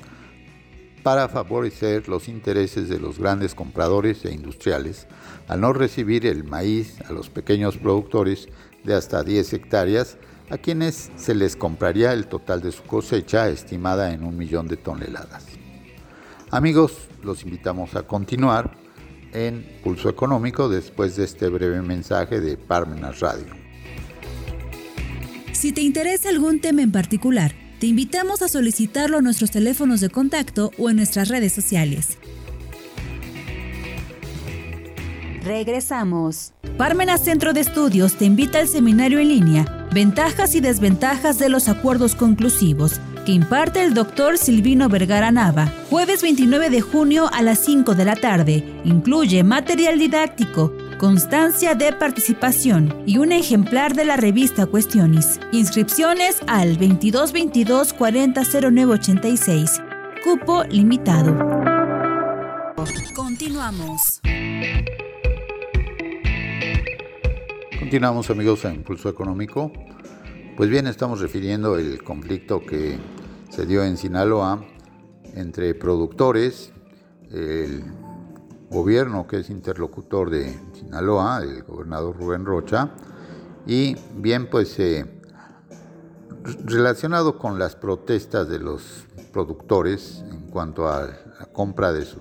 para 1.04 1.30
favorecer 1.30 2.08
los 2.08 2.28
intereses 2.28 2.90
de 2.90 3.00
los 3.00 3.20
grandes 3.20 3.56
compradores 3.56 4.26
e 4.26 4.34
industriales 4.34 5.08
al 5.48 5.62
no 5.62 5.74
recibir 5.74 6.26
el 6.26 6.44
maíz 6.44 7.02
a 7.02 7.14
los 7.14 7.30
pequeños 7.30 7.78
productores 7.78 8.48
de 8.84 8.94
hasta 8.94 9.24
10 9.24 9.54
hectáreas 9.54 10.18
a 10.50 10.58
quienes 10.58 11.12
se 11.16 11.36
les 11.36 11.56
compraría 11.56 12.14
el 12.14 12.28
total 12.28 12.62
de 12.62 12.72
su 12.72 12.84
cosecha 12.84 13.50
estimada 13.50 14.14
en 14.14 14.24
un 14.24 14.38
millón 14.38 14.68
de 14.68 14.78
toneladas. 14.78 15.46
Amigos, 16.52 17.08
los 17.24 17.44
invitamos 17.44 17.96
a 17.96 18.04
continuar 18.04 18.72
en 19.34 19.64
Pulso 19.84 20.10
Económico 20.10 20.70
después 20.70 21.16
de 21.16 21.26
este 21.26 21.50
breve 21.50 21.82
mensaje 21.82 22.40
de 22.40 22.58
Parmenas 22.58 23.20
Radio. 23.20 23.54
Si 25.52 25.72
te 25.72 25.82
interesa 25.82 26.30
algún 26.30 26.62
tema 26.62 26.82
en 26.82 26.92
particular, 26.92 27.54
te 27.80 27.88
invitamos 27.88 28.42
a 28.42 28.48
solicitarlo 28.48 29.18
a 29.18 29.22
nuestros 29.22 29.52
teléfonos 29.52 30.02
de 30.02 30.10
contacto 30.10 30.72
o 30.78 30.90
en 30.90 30.98
nuestras 30.98 31.30
redes 31.30 31.54
sociales. 31.54 32.18
Regresamos. 35.44 36.54
Parmenas 36.78 37.24
Centro 37.24 37.54
de 37.54 37.62
Estudios 37.62 38.16
te 38.16 38.26
invita 38.26 38.60
al 38.60 38.68
seminario 38.68 39.20
en 39.20 39.30
línea 39.30 39.80
Ventajas 39.92 40.54
y 40.54 40.62
desventajas 40.62 41.40
de 41.40 41.50
los 41.50 41.68
acuerdos 41.68 42.14
conclusivos 42.14 43.02
que 43.26 43.32
imparte 43.32 43.82
el 43.82 43.96
doctor 43.96 44.38
Silvino 44.38 44.88
Vergara 44.88 45.32
Nava. 45.32 45.74
Jueves 45.90 46.22
29 46.22 46.70
de 46.70 46.82
junio 46.82 47.28
a 47.34 47.42
las 47.42 47.60
5 47.66 47.96
de 47.96 48.06
la 48.06 48.16
tarde. 48.16 48.64
Incluye 48.84 49.44
material 49.44 49.98
didáctico, 49.98 50.74
constancia 51.00 51.76
de 51.76 51.94
participación 51.94 53.04
y 53.08 53.18
un 53.20 53.32
ejemplar 53.32 53.96
de 53.96 54.04
la 54.04 54.18
revista 54.18 54.66
Cuestiones. 54.66 55.40
Inscripciones 55.54 56.42
al 56.46 56.78
2222 56.78 57.94
400986. 57.94 59.82
Cupo 60.26 60.66
limitado. 60.66 61.32
Continuamos. 63.16 64.20
Continuamos 67.80 68.30
amigos 68.30 68.66
en 68.66 68.76
Impulso 68.76 69.08
Económico. 69.08 69.72
Pues 70.58 70.70
bien, 70.70 70.86
estamos 70.86 71.22
refiriendo 71.22 71.78
el 71.78 72.04
conflicto 72.04 72.60
que 72.66 72.98
se 73.50 73.66
dio 73.66 73.86
en 73.86 73.96
Sinaloa 73.96 74.66
entre 75.34 75.74
productores, 75.76 76.74
el 77.32 77.86
gobierno 78.70 79.28
que 79.28 79.40
es 79.40 79.50
interlocutor 79.50 80.30
de 80.30 80.60
Sinaloa, 80.74 81.42
el 81.42 81.64
gobernador 81.64 82.18
Rubén 82.18 82.46
Rocha, 82.46 82.92
y 83.66 83.96
bien 84.16 84.50
pues 84.50 84.78
eh, 84.80 85.22
relacionado 86.66 87.38
con 87.38 87.60
las 87.60 87.76
protestas 87.76 88.48
de 88.48 88.60
los 88.60 89.06
productores 89.34 90.24
en 90.32 90.50
cuanto 90.50 90.88
a 90.88 91.08
la 91.40 91.46
compra 91.52 91.92
de 91.92 92.06
su 92.06 92.20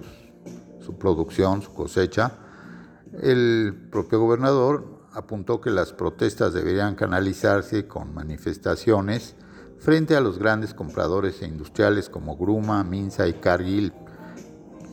producción, 0.99 1.61
su 1.63 1.73
cosecha, 1.75 2.33
el 3.23 3.89
propio 3.91 4.21
gobernador 4.21 4.99
apuntó 5.13 5.61
que 5.61 5.71
las 5.71 5.93
protestas 5.93 6.55
deberían 6.55 6.95
canalizarse 6.95 7.87
con 7.87 8.15
manifestaciones 8.15 9.35
frente 9.79 10.17
a 10.17 10.21
los 10.21 10.39
grandes 10.39 10.75
compradores 10.75 11.43
e 11.43 11.47
industriales 11.47 12.09
como 12.09 12.37
Gruma, 12.37 12.85
Minsa 12.85 13.27
y 13.27 13.35
Cargill, 13.35 13.93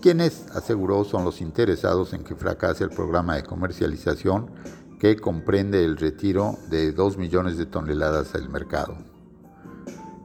quienes 0.05 0.45
aseguró 0.51 1.03
son 1.03 1.25
los 1.25 1.41
interesados 1.41 2.13
en 2.13 2.23
que 2.23 2.35
fracase 2.35 2.83
el 2.83 2.91
programa 2.91 3.37
de 3.37 3.43
comercialización 3.43 4.51
que 4.99 5.15
comprende 5.15 5.83
el 5.83 5.97
retiro 5.97 6.59
de 6.69 6.91
2 6.91 7.17
millones 7.17 7.57
de 7.57 7.65
toneladas 7.65 8.33
del 8.33 8.47
mercado. 8.47 8.95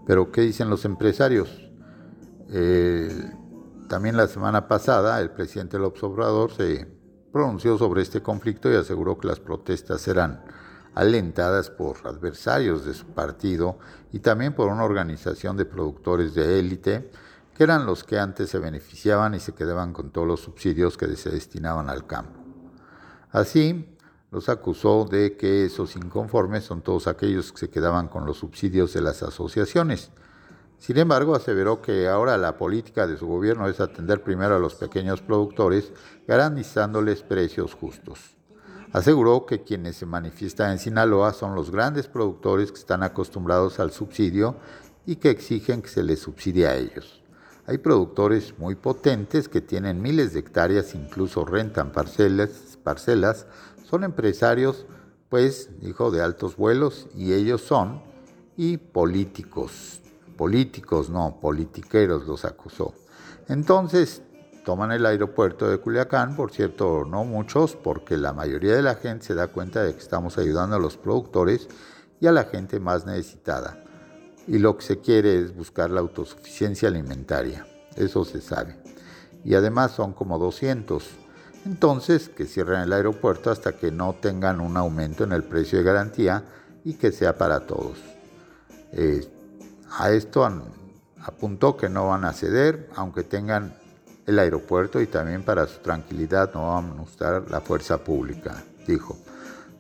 Pero, 0.06 0.30
¿qué 0.30 0.42
dicen 0.42 0.68
los 0.68 0.84
empresarios? 0.84 1.49
Eh, 2.50 3.32
también 3.88 4.18
la 4.18 4.26
semana 4.26 4.68
pasada 4.68 5.18
el 5.18 5.30
presidente 5.30 5.78
López 5.78 6.02
Obrador 6.02 6.52
se 6.52 6.87
pronunció 7.32 7.78
sobre 7.78 8.02
este 8.02 8.20
conflicto 8.20 8.70
y 8.70 8.76
aseguró 8.76 9.16
que 9.16 9.28
las 9.28 9.40
protestas 9.40 10.02
serán 10.02 10.44
alentadas 10.94 11.70
por 11.70 11.96
adversarios 12.04 12.84
de 12.84 12.92
su 12.92 13.06
partido 13.06 13.78
y 14.12 14.18
también 14.18 14.52
por 14.54 14.68
una 14.68 14.84
organización 14.84 15.56
de 15.56 15.64
productores 15.64 16.34
de 16.34 16.58
élite, 16.58 17.10
eran 17.64 17.87
los 17.87 18.05
que 18.05 18.19
antes 18.19 18.50
se 18.50 18.59
beneficiaban 18.59 19.35
y 19.35 19.40
se 19.40 19.52
quedaban 19.52 19.93
con 19.93 20.11
todos 20.11 20.26
los 20.26 20.40
subsidios 20.40 20.97
que 20.97 21.14
se 21.17 21.31
destinaban 21.31 21.88
al 21.88 22.07
campo. 22.07 22.40
Así, 23.31 23.97
los 24.31 24.49
acusó 24.49 25.07
de 25.11 25.37
que 25.37 25.64
esos 25.64 25.97
inconformes 25.97 26.64
son 26.64 26.83
todos 26.83 27.07
aquellos 27.07 27.52
que 27.52 27.59
se 27.59 27.71
quedaban 27.71 28.09
con 28.09 28.26
los 28.26 28.38
subsidios 28.38 28.93
de 28.93 29.00
las 29.00 29.23
asociaciones. 29.23 30.11
Sin 30.79 30.97
embargo, 30.97 31.35
aseveró 31.35 31.83
que 31.83 32.09
ahora 32.09 32.38
la 32.38 32.57
política 32.57 33.07
de 33.07 33.17
su 33.17 33.26
gobierno 33.26 33.69
es 33.69 33.81
atender 33.81 34.23
primero 34.23 34.57
a 34.57 34.59
los 34.59 34.75
pequeños 34.75 35.21
productores, 35.21 35.93
garantizándoles 36.26 37.23
precios 37.23 37.75
justos. 37.75 38.37
Aseguró 38.93 39.47
que 39.47 39.62
quienes 39.62 39.97
se 39.97 40.07
manifiestan 40.07 40.73
en 40.73 40.79
Sinaloa 40.79 41.33
son 41.33 41.55
los 41.55 41.71
grandes 41.71 42.09
productores 42.09 42.73
que 42.73 42.79
están 42.79 43.02
acostumbrados 43.02 43.79
al 43.79 43.93
subsidio 43.93 44.57
y 45.07 45.17
que 45.17 45.31
exigen 45.31 45.83
que 45.83 45.88
se 45.88 46.02
les 46.02 46.21
subsidie 46.21 46.67
a 46.67 46.76
ellos. 46.76 47.23
Hay 47.67 47.79
productores 47.79 48.59
muy 48.59 48.75
potentes 48.75 49.49
que 49.49 49.61
tienen 49.61 50.02
miles 50.02 50.33
de 50.33 50.40
hectáreas, 50.40 50.95
incluso 50.95 51.45
rentan 51.45 51.93
parcelas, 51.93 52.79
parcelas 52.83 53.47
son 53.88 54.05
empresarios, 54.05 54.87
pues, 55.29 55.71
dijo, 55.81 56.11
de 56.11 56.23
altos 56.23 56.57
vuelos 56.57 57.09
y 57.14 57.33
ellos 57.33 57.61
son, 57.61 58.02
y 58.57 58.76
políticos, 58.76 60.00
políticos, 60.37 61.11
no, 61.11 61.38
politiqueros 61.40 62.26
los 62.26 62.45
acusó. 62.45 62.95
Entonces, 63.49 64.23
toman 64.64 64.93
el 64.93 65.07
aeropuerto 65.07 65.69
de 65.69 65.79
Culiacán, 65.79 66.37
por 66.37 66.52
cierto, 66.52 67.05
no 67.05 67.25
muchos, 67.25 67.75
porque 67.75 68.17
la 68.17 68.33
mayoría 68.33 68.76
de 68.76 68.83
la 68.83 68.95
gente 68.95 69.26
se 69.26 69.35
da 69.35 69.49
cuenta 69.49 69.83
de 69.83 69.93
que 69.93 69.99
estamos 69.99 70.38
ayudando 70.38 70.76
a 70.76 70.79
los 70.79 70.97
productores 70.97 71.69
y 72.21 72.26
a 72.26 72.33
la 72.33 72.45
gente 72.45 72.79
más 72.79 73.07
necesitada. 73.07 73.79
Y 74.50 74.59
lo 74.59 74.76
que 74.76 74.85
se 74.85 74.99
quiere 74.99 75.38
es 75.38 75.54
buscar 75.54 75.90
la 75.90 76.00
autosuficiencia 76.00 76.88
alimentaria, 76.88 77.64
eso 77.95 78.25
se 78.25 78.40
sabe. 78.40 78.75
Y 79.45 79.54
además 79.54 79.92
son 79.92 80.12
como 80.12 80.40
200. 80.40 81.09
Entonces, 81.66 82.28
que 82.28 82.47
cierren 82.47 82.80
el 82.80 82.92
aeropuerto 82.92 83.52
hasta 83.52 83.76
que 83.76 83.92
no 83.92 84.16
tengan 84.21 84.61
un 84.61 84.76
aumento 84.76 85.23
en 85.23 85.30
el 85.30 85.45
precio 85.45 85.78
de 85.78 85.85
garantía 85.85 86.42
y 86.85 86.95
que 86.95 87.12
sea 87.12 87.38
para 87.38 87.61
todos. 87.61 87.99
Eh, 88.90 89.25
a 89.97 90.11
esto 90.11 90.45
apuntó 91.23 91.76
que 91.76 91.88
no 91.88 92.09
van 92.09 92.25
a 92.25 92.33
ceder, 92.33 92.90
aunque 92.97 93.23
tengan 93.23 93.76
el 94.26 94.37
aeropuerto 94.37 95.00
y 95.00 95.07
también 95.07 95.45
para 95.45 95.69
su 95.69 95.78
tranquilidad 95.78 96.52
no 96.54 96.75
van 96.75 96.99
a 96.99 97.02
usar 97.02 97.49
la 97.49 97.61
fuerza 97.61 97.99
pública, 97.99 98.64
dijo. 98.85 99.16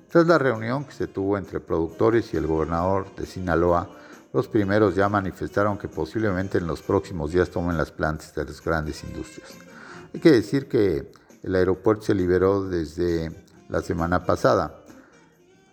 Tras 0.08 0.28
la 0.28 0.38
reunión 0.38 0.84
que 0.84 0.92
se 0.92 1.08
tuvo 1.08 1.36
entre 1.36 1.58
productores 1.58 2.32
y 2.32 2.36
el 2.36 2.46
gobernador 2.46 3.12
de 3.16 3.26
Sinaloa, 3.26 3.88
los 4.32 4.48
primeros 4.48 4.94
ya 4.94 5.08
manifestaron 5.08 5.78
que 5.78 5.88
posiblemente 5.88 6.58
en 6.58 6.66
los 6.66 6.82
próximos 6.82 7.32
días 7.32 7.50
tomen 7.50 7.76
las 7.76 7.90
plantas 7.90 8.34
de 8.34 8.44
las 8.44 8.62
grandes 8.62 9.02
industrias. 9.04 9.50
Hay 10.14 10.20
que 10.20 10.30
decir 10.30 10.68
que 10.68 11.12
el 11.42 11.54
aeropuerto 11.54 12.02
se 12.02 12.14
liberó 12.14 12.62
desde 12.62 13.30
la 13.68 13.80
semana 13.80 14.24
pasada 14.24 14.80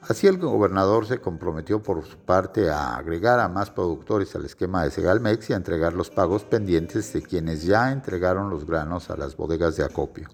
Así 0.08 0.26
el 0.26 0.38
gobernador 0.38 1.06
se 1.06 1.18
comprometió 1.18 1.84
por 1.84 2.06
su 2.06 2.18
parte 2.18 2.70
a 2.70 2.96
agregar 2.96 3.42
a 3.42 3.50
más 3.50 3.72
productores 3.72 4.34
al 4.38 4.46
esquema 4.46 4.84
de 4.84 4.92
Segalmex 4.92 5.50
y 5.50 5.54
a 5.54 5.58
entregar 5.58 5.92
los 5.92 6.10
pagos 6.10 6.46
pendientes 6.46 7.12
de 7.12 7.22
quienes 7.22 7.64
ya 7.64 7.92
entregaron 7.92 8.50
los 8.50 8.66
granos 8.66 9.10
a 9.10 9.18
las 9.18 9.36
bodegas 9.36 9.76
de 9.76 9.84
acopio. 9.84 10.30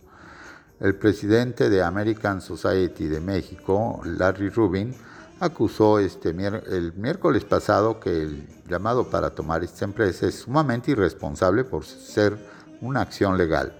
El 0.79 0.95
presidente 0.95 1.71
de 1.71 1.81
American 1.81 2.39
Society 2.39 3.07
de 3.07 3.19
México, 3.19 3.99
Larry 4.05 4.49
Rubin, 4.49 4.93
acusó 5.43 5.99
este 5.99 6.29
el 6.29 6.93
miércoles 6.93 7.45
pasado 7.45 7.99
que 7.99 8.23
el 8.23 8.47
llamado 8.67 9.09
para 9.09 9.31
tomar 9.31 9.63
esta 9.63 9.85
empresa 9.85 10.27
es 10.27 10.39
sumamente 10.39 10.91
irresponsable 10.91 11.63
por 11.63 11.85
ser 11.85 12.37
una 12.81 13.01
acción 13.01 13.37
legal, 13.37 13.73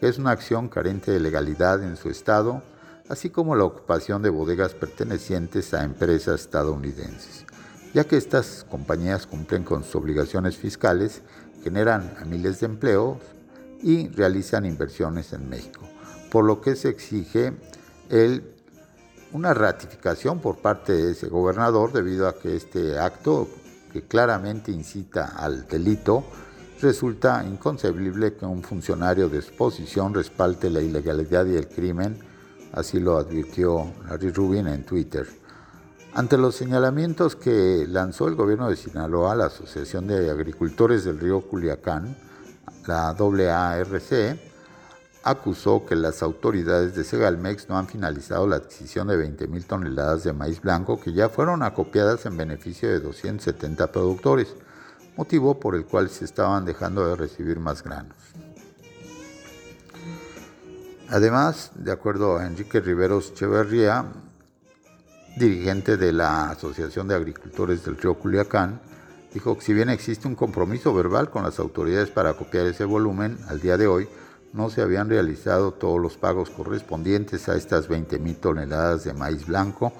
que 0.00 0.08
es 0.08 0.18
una 0.18 0.30
acción 0.30 0.68
carente 0.68 1.10
de 1.10 1.20
legalidad 1.20 1.82
en 1.82 1.96
su 1.96 2.08
estado 2.08 2.62
así 3.12 3.28
como 3.28 3.54
la 3.54 3.64
ocupación 3.64 4.22
de 4.22 4.30
bodegas 4.30 4.72
pertenecientes 4.72 5.74
a 5.74 5.84
empresas 5.84 6.40
estadounidenses. 6.40 7.44
ya 7.92 8.04
que 8.04 8.16
estas 8.16 8.64
compañías 8.70 9.26
cumplen 9.26 9.64
con 9.64 9.84
sus 9.84 9.96
obligaciones 9.96 10.56
fiscales, 10.56 11.20
generan 11.62 12.16
miles 12.26 12.60
de 12.60 12.66
empleos 12.66 13.18
y 13.82 14.08
realizan 14.08 14.64
inversiones 14.64 15.34
en 15.34 15.50
México, 15.50 15.86
por 16.30 16.46
lo 16.46 16.62
que 16.62 16.74
se 16.74 16.88
exige 16.88 17.52
el, 18.08 18.51
una 19.32 19.54
ratificación 19.54 20.40
por 20.40 20.58
parte 20.58 20.92
de 20.92 21.12
ese 21.12 21.28
gobernador 21.28 21.92
debido 21.92 22.28
a 22.28 22.38
que 22.38 22.56
este 22.56 22.98
acto 22.98 23.48
que 23.92 24.02
claramente 24.02 24.70
incita 24.72 25.34
al 25.36 25.66
delito 25.66 26.24
resulta 26.80 27.44
inconcebible 27.44 28.34
que 28.34 28.44
un 28.44 28.62
funcionario 28.62 29.28
de 29.28 29.38
exposición 29.38 30.12
respalde 30.12 30.68
la 30.70 30.80
ilegalidad 30.80 31.46
y 31.46 31.56
el 31.56 31.68
crimen, 31.68 32.18
así 32.72 32.98
lo 32.98 33.16
advirtió 33.16 33.92
Larry 34.08 34.30
Rubin 34.30 34.66
en 34.66 34.84
Twitter. 34.84 35.26
Ante 36.14 36.36
los 36.36 36.56
señalamientos 36.56 37.36
que 37.36 37.86
lanzó 37.88 38.28
el 38.28 38.34
gobierno 38.34 38.68
de 38.68 38.76
Sinaloa, 38.76 39.34
la 39.34 39.46
Asociación 39.46 40.08
de 40.08 40.30
Agricultores 40.30 41.04
del 41.04 41.18
Río 41.18 41.40
Culiacán, 41.42 42.16
la 42.86 43.08
AARC, 43.08 44.51
acusó 45.24 45.86
que 45.86 45.94
las 45.94 46.22
autoridades 46.22 46.94
de 46.94 47.04
Segalmex 47.04 47.68
no 47.68 47.78
han 47.78 47.86
finalizado 47.86 48.46
la 48.46 48.56
adquisición 48.56 49.08
de 49.08 49.16
20.000 49.16 49.64
toneladas 49.64 50.24
de 50.24 50.32
maíz 50.32 50.60
blanco 50.60 51.00
que 51.00 51.12
ya 51.12 51.28
fueron 51.28 51.62
acopiadas 51.62 52.26
en 52.26 52.36
beneficio 52.36 52.88
de 52.88 53.00
270 53.00 53.92
productores, 53.92 54.54
motivo 55.16 55.60
por 55.60 55.76
el 55.76 55.84
cual 55.84 56.08
se 56.10 56.24
estaban 56.24 56.64
dejando 56.64 57.06
de 57.06 57.16
recibir 57.16 57.60
más 57.60 57.82
granos. 57.82 58.16
Además, 61.08 61.70
de 61.74 61.92
acuerdo 61.92 62.38
a 62.38 62.46
Enrique 62.46 62.80
Riveros 62.80 63.30
Echeverría, 63.30 64.06
dirigente 65.36 65.96
de 65.96 66.12
la 66.12 66.50
Asociación 66.50 67.06
de 67.06 67.14
Agricultores 67.14 67.84
del 67.84 67.96
Río 67.96 68.14
Culiacán, 68.14 68.80
dijo 69.32 69.56
que 69.56 69.64
si 69.64 69.74
bien 69.74 69.90
existe 69.90 70.26
un 70.26 70.34
compromiso 70.34 70.92
verbal 70.92 71.30
con 71.30 71.42
las 71.42 71.58
autoridades 71.58 72.10
para 72.10 72.30
acopiar 72.30 72.66
ese 72.66 72.84
volumen, 72.84 73.38
al 73.48 73.60
día 73.60 73.76
de 73.76 73.86
hoy 73.86 74.08
no 74.52 74.70
se 74.70 74.82
habían 74.82 75.08
realizado 75.08 75.72
todos 75.72 76.00
los 76.00 76.16
pagos 76.16 76.50
correspondientes 76.50 77.48
a 77.48 77.56
estas 77.56 77.88
20.000 77.88 78.36
toneladas 78.36 79.04
de 79.04 79.14
maíz 79.14 79.46
blanco, 79.46 79.92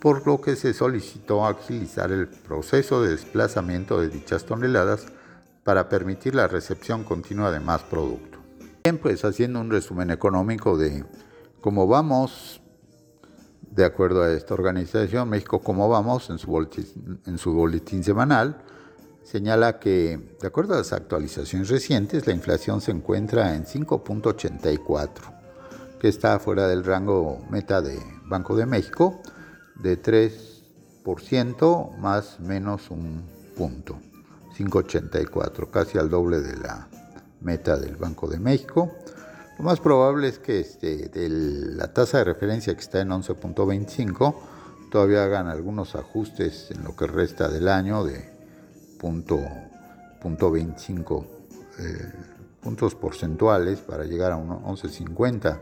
por 0.00 0.26
lo 0.26 0.40
que 0.40 0.56
se 0.56 0.72
solicitó 0.72 1.46
agilizar 1.46 2.10
el 2.10 2.26
proceso 2.28 3.02
de 3.02 3.10
desplazamiento 3.10 4.00
de 4.00 4.08
dichas 4.08 4.44
toneladas 4.44 5.06
para 5.62 5.88
permitir 5.88 6.34
la 6.34 6.48
recepción 6.48 7.04
continua 7.04 7.50
de 7.50 7.60
más 7.60 7.82
producto. 7.82 8.38
Bien, 8.82 8.98
pues 8.98 9.24
haciendo 9.24 9.60
un 9.60 9.70
resumen 9.70 10.10
económico 10.10 10.76
de 10.78 11.04
cómo 11.60 11.86
vamos, 11.86 12.60
de 13.70 13.84
acuerdo 13.84 14.22
a 14.22 14.32
esta 14.32 14.54
organización, 14.54 15.28
México 15.28 15.60
Cómo 15.60 15.88
Vamos, 15.88 16.28
en 16.30 16.38
su 16.38 16.50
boletín, 16.50 17.20
en 17.26 17.38
su 17.38 17.52
boletín 17.52 18.02
semanal, 18.02 18.56
señala 19.24 19.78
que, 19.78 20.36
de 20.40 20.46
acuerdo 20.46 20.74
a 20.74 20.78
las 20.78 20.92
actualizaciones 20.92 21.68
recientes, 21.68 22.26
la 22.26 22.32
inflación 22.32 22.80
se 22.80 22.90
encuentra 22.90 23.54
en 23.54 23.64
5.84, 23.64 25.10
que 26.00 26.08
está 26.08 26.38
fuera 26.38 26.66
del 26.66 26.84
rango 26.84 27.44
meta 27.50 27.82
de 27.82 27.98
Banco 28.26 28.56
de 28.56 28.66
México 28.66 29.20
de 29.82 30.00
3% 30.02 31.96
más 31.96 32.40
menos 32.40 32.90
un 32.90 33.22
punto, 33.56 33.98
5.84, 34.56 35.70
casi 35.70 35.98
al 35.98 36.10
doble 36.10 36.40
de 36.40 36.56
la 36.56 36.88
meta 37.40 37.76
del 37.76 37.96
Banco 37.96 38.28
de 38.28 38.38
México. 38.38 38.92
Lo 39.58 39.64
más 39.64 39.80
probable 39.80 40.28
es 40.28 40.38
que 40.38 40.60
este, 40.60 41.08
de 41.08 41.28
la 41.28 41.92
tasa 41.92 42.18
de 42.18 42.24
referencia 42.24 42.74
que 42.74 42.80
está 42.80 43.00
en 43.00 43.10
11.25 43.10 44.34
todavía 44.90 45.24
hagan 45.24 45.46
algunos 45.46 45.94
ajustes 45.94 46.70
en 46.70 46.84
lo 46.84 46.96
que 46.96 47.06
resta 47.06 47.48
del 47.48 47.68
año 47.68 48.04
de 48.04 48.29
punto, 49.00 49.40
punto 50.20 50.50
25 50.50 51.26
eh, 51.78 52.12
puntos 52.60 52.94
porcentuales 52.94 53.80
para 53.80 54.04
llegar 54.04 54.32
a 54.32 54.36
11.50 54.36 55.58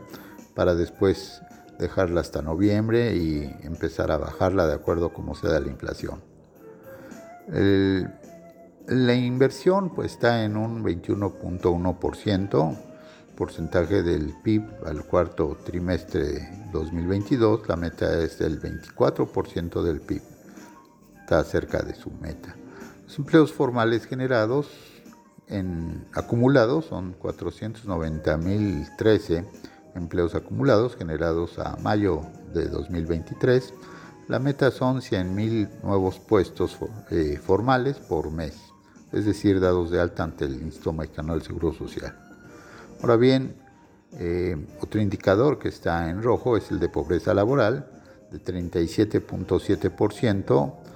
para 0.53 0.75
después 0.75 1.41
dejarla 1.79 2.19
hasta 2.19 2.41
noviembre 2.41 3.15
y 3.15 3.55
empezar 3.63 4.11
a 4.11 4.17
bajarla 4.17 4.67
de 4.67 4.73
acuerdo 4.73 5.07
a 5.07 5.13
cómo 5.13 5.33
se 5.33 5.47
da 5.47 5.61
la 5.61 5.69
inflación. 5.69 6.21
la 8.87 9.13
inversión 9.13 9.95
pues 9.95 10.11
está 10.11 10.43
en 10.43 10.57
un 10.57 10.83
21.1%, 10.83 12.77
porcentaje 13.37 14.03
del 14.03 14.33
PIB 14.43 14.63
al 14.85 15.05
cuarto 15.05 15.57
trimestre 15.63 16.25
de 16.25 16.49
2022, 16.73 17.69
la 17.69 17.77
meta 17.77 18.21
es 18.21 18.37
del 18.39 18.61
24% 18.61 19.81
del 19.81 20.01
PIB, 20.01 20.21
está 21.21 21.41
cerca 21.45 21.81
de 21.81 21.95
su 21.95 22.11
meta. 22.11 22.53
Los 23.09 23.17
empleos 23.17 23.51
formales 23.51 24.05
generados 24.05 24.67
en 25.47 26.05
acumulados 26.13 26.85
son 26.85 27.17
490.013 27.17 29.45
empleos 29.95 30.35
acumulados 30.35 30.95
generados 30.95 31.57
a 31.57 31.75
mayo 31.77 32.21
de 32.53 32.67
2023. 32.67 33.73
La 34.27 34.37
meta 34.37 34.69
son 34.69 35.01
100.000 35.01 35.81
nuevos 35.81 36.19
puestos 36.19 36.77
eh, 37.09 37.41
formales 37.43 37.97
por 37.97 38.29
mes, 38.29 38.55
es 39.11 39.25
decir, 39.25 39.59
dados 39.59 39.89
de 39.89 39.99
alta 39.99 40.23
ante 40.23 40.45
el 40.45 40.61
Instituto 40.61 40.93
Mexicano 40.93 41.33
del 41.33 41.41
Seguro 41.41 41.73
Social. 41.73 42.15
Ahora 43.01 43.15
bien, 43.15 43.55
eh, 44.19 44.55
otro 44.83 45.01
indicador 45.01 45.57
que 45.57 45.69
está 45.69 46.11
en 46.11 46.21
rojo 46.21 46.57
es 46.57 46.69
el 46.69 46.79
de 46.79 46.89
pobreza 46.89 47.33
laboral, 47.33 47.89
de 48.31 48.37
37.7%, 48.37 50.88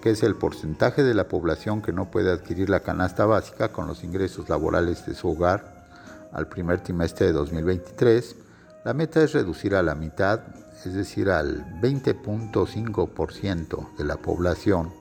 que 0.00 0.10
es 0.10 0.22
el 0.22 0.36
porcentaje 0.36 1.02
de 1.02 1.14
la 1.14 1.26
población 1.28 1.82
que 1.82 1.92
no 1.92 2.10
puede 2.10 2.30
adquirir 2.30 2.70
la 2.70 2.80
canasta 2.80 3.26
básica 3.26 3.72
con 3.72 3.86
los 3.86 4.02
ingresos 4.04 4.48
laborales 4.48 5.04
de 5.06 5.14
su 5.14 5.28
hogar 5.30 5.86
al 6.32 6.48
primer 6.48 6.80
trimestre 6.80 7.26
de 7.26 7.32
2023. 7.32 8.36
La 8.84 8.94
meta 8.94 9.22
es 9.22 9.32
reducir 9.32 9.74
a 9.74 9.82
la 9.82 9.94
mitad, 9.94 10.40
es 10.84 10.94
decir, 10.94 11.28
al 11.30 11.80
20.5% 11.80 13.96
de 13.96 14.04
la 14.04 14.16
población. 14.16 14.92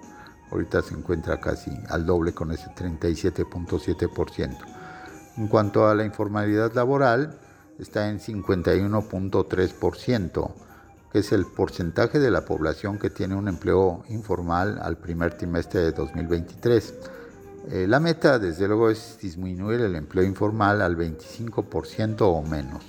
Ahorita 0.51 0.81
se 0.81 0.95
encuentra 0.95 1.39
casi 1.39 1.71
al 1.89 2.05
doble 2.05 2.33
con 2.33 2.51
ese 2.51 2.69
37.7%. 2.71 4.57
En 5.37 5.47
cuanto 5.47 5.87
a 5.87 5.93
la 5.93 6.03
informalidad 6.05 6.73
laboral, 6.73 7.37
está 7.77 8.09
en 8.09 8.19
51.3% 8.19 10.66
que 11.11 11.19
es 11.19 11.31
el 11.31 11.45
porcentaje 11.45 12.17
de 12.19 12.31
la 12.31 12.45
población 12.45 12.97
que 12.99 13.09
tiene 13.09 13.35
un 13.35 13.47
empleo 13.47 14.03
informal 14.09 14.79
al 14.81 14.97
primer 14.97 15.37
trimestre 15.37 15.79
de 15.81 15.91
2023. 15.91 16.93
Eh, 17.69 17.85
la 17.87 17.99
meta, 17.99 18.39
desde 18.39 18.67
luego, 18.67 18.89
es 18.89 19.19
disminuir 19.21 19.81
el 19.81 19.95
empleo 19.95 20.23
informal 20.23 20.81
al 20.81 20.97
25% 20.97 22.21
o 22.21 22.41
menos. 22.43 22.83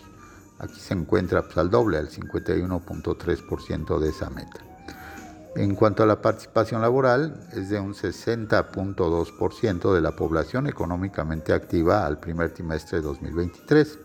Aquí 0.59 0.81
se 0.81 0.95
encuentra 0.95 1.43
pues, 1.43 1.59
al 1.59 1.71
doble, 1.71 1.99
al 1.99 2.09
51.3% 2.09 3.99
de 3.99 4.09
esa 4.09 4.31
meta. 4.31 4.61
En 5.57 5.75
cuanto 5.75 6.03
a 6.03 6.07
la 6.07 6.23
participación 6.23 6.81
laboral, 6.83 7.49
es 7.53 7.71
de 7.71 7.81
un 7.81 7.95
60.2% 7.95 9.95
de 9.95 10.01
la 10.01 10.15
población 10.15 10.69
económicamente 10.69 11.53
activa 11.53 12.07
al 12.07 12.21
primer 12.21 12.51
trimestre 12.51 12.99
de 12.99 13.05
2023. 13.05 13.99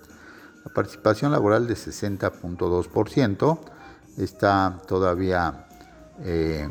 La 0.66 0.74
participación 0.74 1.32
laboral 1.32 1.68
de 1.68 1.76
60.2% 1.76 3.60
está 4.18 4.80
todavía 4.88 5.66
eh, 6.24 6.70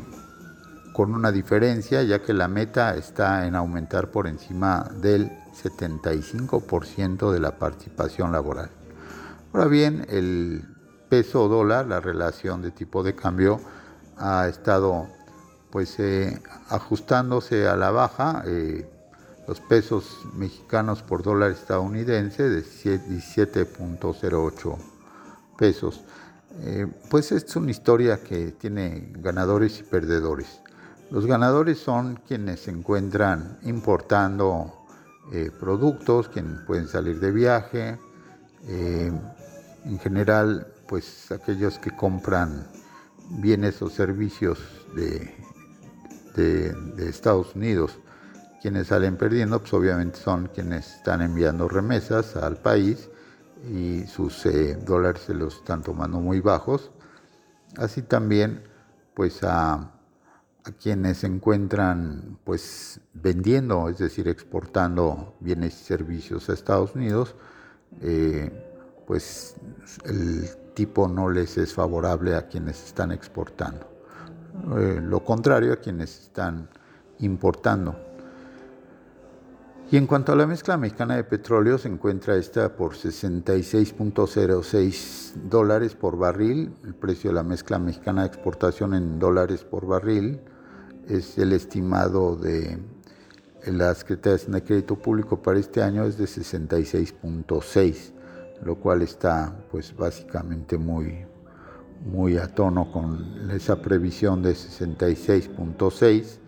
con 0.93 1.13
una 1.13 1.31
diferencia, 1.31 2.03
ya 2.03 2.21
que 2.21 2.33
la 2.33 2.47
meta 2.47 2.95
está 2.95 3.47
en 3.47 3.55
aumentar 3.55 4.11
por 4.11 4.27
encima 4.27 4.89
del 5.01 5.31
75% 5.63 7.31
de 7.31 7.39
la 7.39 7.57
participación 7.57 8.31
laboral. 8.31 8.69
Ahora 9.51 9.67
bien, 9.67 10.05
el 10.09 10.63
peso 11.09 11.47
dólar, 11.47 11.87
la 11.87 11.99
relación 11.99 12.61
de 12.61 12.71
tipo 12.71 13.03
de 13.03 13.15
cambio, 13.15 13.59
ha 14.17 14.47
estado 14.47 15.07
pues 15.71 15.99
eh, 15.99 16.39
ajustándose 16.69 17.67
a 17.67 17.75
la 17.75 17.91
baja. 17.91 18.43
Eh, 18.45 18.87
los 19.47 19.59
pesos 19.59 20.19
mexicanos 20.35 21.01
por 21.01 21.23
dólar 21.23 21.51
estadounidense 21.51 22.49
de 22.49 22.63
17.08 22.63 24.77
pesos. 25.57 26.01
Eh, 26.59 26.87
pues 27.09 27.31
es 27.31 27.55
una 27.55 27.71
historia 27.71 28.21
que 28.23 28.51
tiene 28.51 29.11
ganadores 29.17 29.79
y 29.79 29.83
perdedores. 29.83 30.61
Los 31.09 31.25
ganadores 31.25 31.79
son 31.79 32.19
quienes 32.27 32.61
se 32.61 32.71
encuentran 32.71 33.57
importando 33.63 34.85
eh, 35.31 35.51
productos, 35.59 36.29
quienes 36.29 36.61
pueden 36.61 36.87
salir 36.87 37.19
de 37.19 37.31
viaje, 37.31 37.99
eh, 38.67 39.11
en 39.85 39.99
general, 39.99 40.67
pues 40.87 41.31
aquellos 41.31 41.79
que 41.79 41.95
compran 41.95 42.67
bienes 43.29 43.81
o 43.81 43.89
servicios 43.89 44.59
de, 44.95 45.33
de 46.35 47.09
Estados 47.09 47.55
Unidos. 47.55 47.97
Quienes 48.61 48.87
salen 48.87 49.17
perdiendo, 49.17 49.59
pues 49.59 49.73
obviamente 49.73 50.19
son 50.19 50.47
quienes 50.53 50.97
están 50.97 51.21
enviando 51.21 51.67
remesas 51.67 52.35
al 52.35 52.57
país 52.57 53.09
y 53.63 54.05
sus 54.07 54.45
eh, 54.45 54.75
dólares 54.75 55.23
se 55.25 55.33
los 55.33 55.57
están 55.57 55.81
tomando 55.81 56.19
muy 56.19 56.39
bajos. 56.39 56.91
Así 57.77 58.01
también, 58.01 58.63
pues 59.13 59.39
a, 59.43 59.91
quienes 60.81 61.17
se 61.17 61.27
encuentran 61.27 62.37
pues 62.45 63.01
vendiendo, 63.13 63.89
es 63.89 63.97
decir, 63.97 64.29
exportando 64.29 65.35
bienes 65.41 65.73
y 65.81 65.83
servicios 65.83 66.49
a 66.49 66.53
Estados 66.53 66.95
Unidos, 66.95 67.35
eh, 68.01 68.49
pues 69.05 69.55
el 70.05 70.49
tipo 70.73 71.09
no 71.09 71.29
les 71.29 71.57
es 71.57 71.73
favorable 71.73 72.35
a 72.35 72.47
quienes 72.47 72.81
están 72.85 73.11
exportando. 73.11 73.89
Eh, 74.77 75.01
lo 75.01 75.23
contrario 75.23 75.73
a 75.73 75.77
quienes 75.77 76.21
están 76.21 76.69
importando. 77.19 78.12
Y 79.93 79.97
en 79.97 80.07
cuanto 80.07 80.31
a 80.31 80.35
la 80.35 80.47
mezcla 80.47 80.75
mexicana 80.75 81.17
de 81.17 81.23
petróleo, 81.23 81.77
se 81.77 81.87
encuentra 81.87 82.35
esta 82.35 82.75
por 82.75 82.95
66.06 82.95 85.33
dólares 85.35 85.93
por 85.93 86.17
barril. 86.17 86.73
El 86.83 86.95
precio 86.95 87.29
de 87.29 87.35
la 87.35 87.43
mezcla 87.43 87.77
mexicana 87.77 88.23
de 88.23 88.29
exportación 88.29 88.95
en 88.95 89.19
dólares 89.19 89.63
por 89.63 89.85
barril 89.85 90.39
es 91.07 91.37
el 91.37 91.53
estimado 91.53 92.35
de 92.35 92.79
la 93.67 93.93
Secretaría 93.93 94.43
de 94.43 94.63
Crédito 94.63 94.95
Público 94.95 95.43
para 95.43 95.59
este 95.59 95.83
año 95.83 96.05
es 96.05 96.17
de 96.17 96.25
66.6, 96.25 98.13
lo 98.63 98.77
cual 98.77 99.03
está 99.03 99.55
pues 99.69 99.95
básicamente 99.95 100.75
muy, 100.75 101.23
muy 102.03 102.39
a 102.39 102.47
tono 102.47 102.91
con 102.91 103.51
esa 103.51 103.79
previsión 103.79 104.41
de 104.41 104.53
66.6 104.53 106.39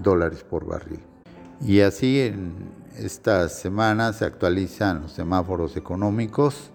dólares 0.00 0.44
por 0.44 0.64
barril. 0.64 1.00
Y 1.60 1.80
así 1.80 2.20
en 2.20 2.54
esta 2.96 3.48
semana 3.48 4.12
se 4.12 4.24
actualizan 4.24 5.02
los 5.02 5.12
semáforos 5.12 5.76
económicos 5.76 6.70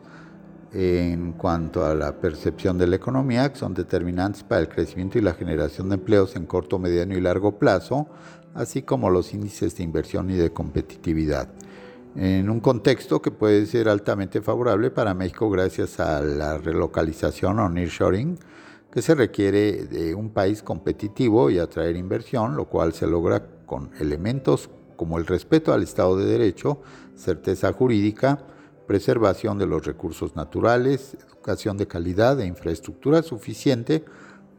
en 0.74 1.34
cuanto 1.34 1.86
a 1.86 1.94
la 1.94 2.20
percepción 2.20 2.78
de 2.78 2.88
la 2.88 2.96
economía, 2.96 3.52
que 3.52 3.60
son 3.60 3.74
determinantes 3.74 4.44
para 4.44 4.62
el 4.62 4.70
crecimiento 4.70 5.18
y 5.18 5.22
la 5.22 5.34
generación 5.34 5.90
de 5.90 5.96
empleos 5.96 6.36
en 6.36 6.46
corto, 6.46 6.80
mediano 6.80 7.16
y 7.16 7.22
largo 7.22 7.60
plazo, 7.60 8.08
así 8.56 8.82
como 8.82 9.10
los 9.10 9.34
índices 9.34 9.76
de 9.78 9.84
inversión 9.84 10.30
y 10.32 10.36
de 10.36 10.52
competitividad. 10.52 11.50
En 12.16 12.50
un 12.50 12.60
contexto 12.60 13.22
que 13.22 13.32
puede 13.32 13.66
ser 13.66 13.88
altamente 13.88 14.42
favorable 14.42 14.92
para 14.92 15.14
México 15.14 15.50
gracias 15.50 16.00
a 16.00 16.22
la 16.22 16.58
relocalización 16.58 17.60
o 17.60 17.70
nearshoring, 17.70 18.38
que 18.92 19.02
se 19.02 19.16
requiere 19.16 19.86
de 19.86 20.14
un 20.14 20.30
país 20.30 20.62
competitivo 20.62 21.50
y 21.50 21.58
atraer 21.58 21.96
inversión, 21.96 22.56
lo 22.56 22.66
cual 22.66 22.94
se 22.94 23.08
logra 23.08 23.44
con 23.74 23.90
elementos 24.00 24.70
como 24.96 25.18
el 25.18 25.26
respeto 25.26 25.74
al 25.74 25.82
Estado 25.82 26.16
de 26.16 26.26
Derecho, 26.26 26.84
certeza 27.16 27.74
jurídica, 27.74 28.38
preservación 28.86 29.58
de 29.58 29.66
los 29.66 29.84
recursos 29.84 30.36
naturales, 30.36 31.18
educación 31.28 31.76
de 31.78 31.88
calidad 31.88 32.40
e 32.40 32.46
infraestructura 32.46 33.24
suficiente 33.24 34.06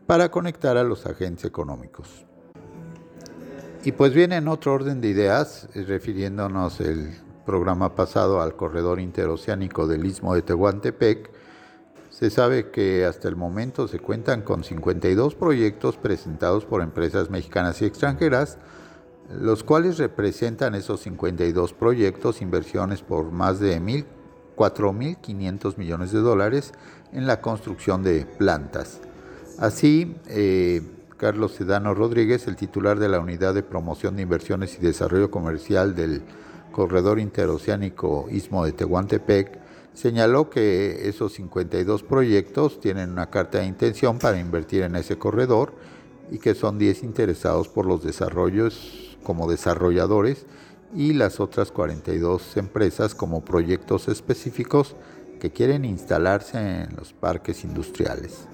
para 0.09 0.33
conectar 0.33 0.77
a 0.77 0.83
los 0.83 1.07
agentes 1.07 1.45
económicos. 1.45 2.27
Y 3.85 3.93
pues 3.93 4.13
viene 4.13 4.39
en 4.39 4.49
otro 4.49 4.73
orden 4.73 5.01
de 5.01 5.11
ideas, 5.11 5.69
eh, 5.75 5.85
refiriéndonos 5.85 6.81
el 6.81 7.13
programa 7.47 7.95
pasado 7.95 8.41
al 8.41 8.57
corredor 8.57 8.99
interoceánico 8.99 9.87
del 9.87 10.05
Istmo 10.07 10.35
de 10.35 10.43
Tehuantepec, 10.43 11.31
se 12.11 12.31
sabe 12.31 12.73
que 12.73 13.05
hasta 13.05 13.29
el 13.29 13.37
momento 13.37 13.87
se 13.87 14.01
cuentan 14.01 14.43
con 14.43 14.65
52 14.65 15.37
proyectos 15.37 15.99
presentados 15.99 16.65
por 16.65 16.83
empresas 16.83 17.31
mexicanas 17.31 17.81
y 17.81 17.85
extranjeras, 17.85 18.59
los 19.31 19.65
cuales 19.65 19.99
representan 19.99 20.75
esos 20.75 21.01
52 21.01 21.73
proyectos 21.73 22.43
inversiones 22.43 23.03
por 23.03 23.33
más 23.33 23.61
de 23.61 23.81
4.500 24.57 25.77
millones 25.77 26.13
de 26.13 26.21
dólares 26.21 26.73
en 27.13 27.27
la 27.27 27.41
construcción 27.41 28.03
de 28.03 28.27
plantas. 28.27 29.01
Así, 29.59 30.17
eh, 30.29 30.83
Carlos 31.17 31.53
Sedano 31.53 31.95
Rodríguez, 31.95 32.47
el 32.49 32.57
titular 32.57 32.99
de 32.99 33.09
la 33.09 33.21
Unidad 33.21 33.55
de 33.55 33.63
Promoción 33.63 34.17
de 34.17 34.23
Inversiones 34.23 34.77
y 34.77 34.83
Desarrollo 34.83 35.31
Comercial 35.31 35.95
del 35.95 36.23
Corredor 36.73 37.21
Interoceánico 37.21 38.27
Istmo 38.31 38.65
de 38.65 38.73
Tehuantepec, 38.73 39.59
señaló 39.95 40.51
que 40.51 41.09
esos 41.09 41.33
52 41.35 42.03
proyectos 42.03 42.81
tienen 42.81 43.11
una 43.11 43.31
carta 43.31 43.59
de 43.59 43.67
intención 43.67 44.19
para 44.19 44.41
invertir 44.41 44.83
en 44.83 44.97
ese 44.97 45.17
corredor 45.17 45.73
y 46.31 46.39
que 46.39 46.55
son 46.55 46.79
10 46.79 47.05
interesados 47.05 47.69
por 47.69 47.87
los 47.87 48.03
desarrollos 48.03 49.14
como 49.25 49.51
desarrolladores 49.51 50.47
y 50.95 51.13
las 51.13 51.41
otras 51.41 51.73
42 51.73 52.57
empresas 52.57 53.15
como 53.15 53.45
proyectos 53.45 54.07
específicos 54.07 54.95
que 55.41 55.51
quieren 55.51 55.85
instalarse 55.85 56.59
en 56.59 56.95
los 56.97 57.13
parques 57.13 57.65
industriales. 57.65 58.47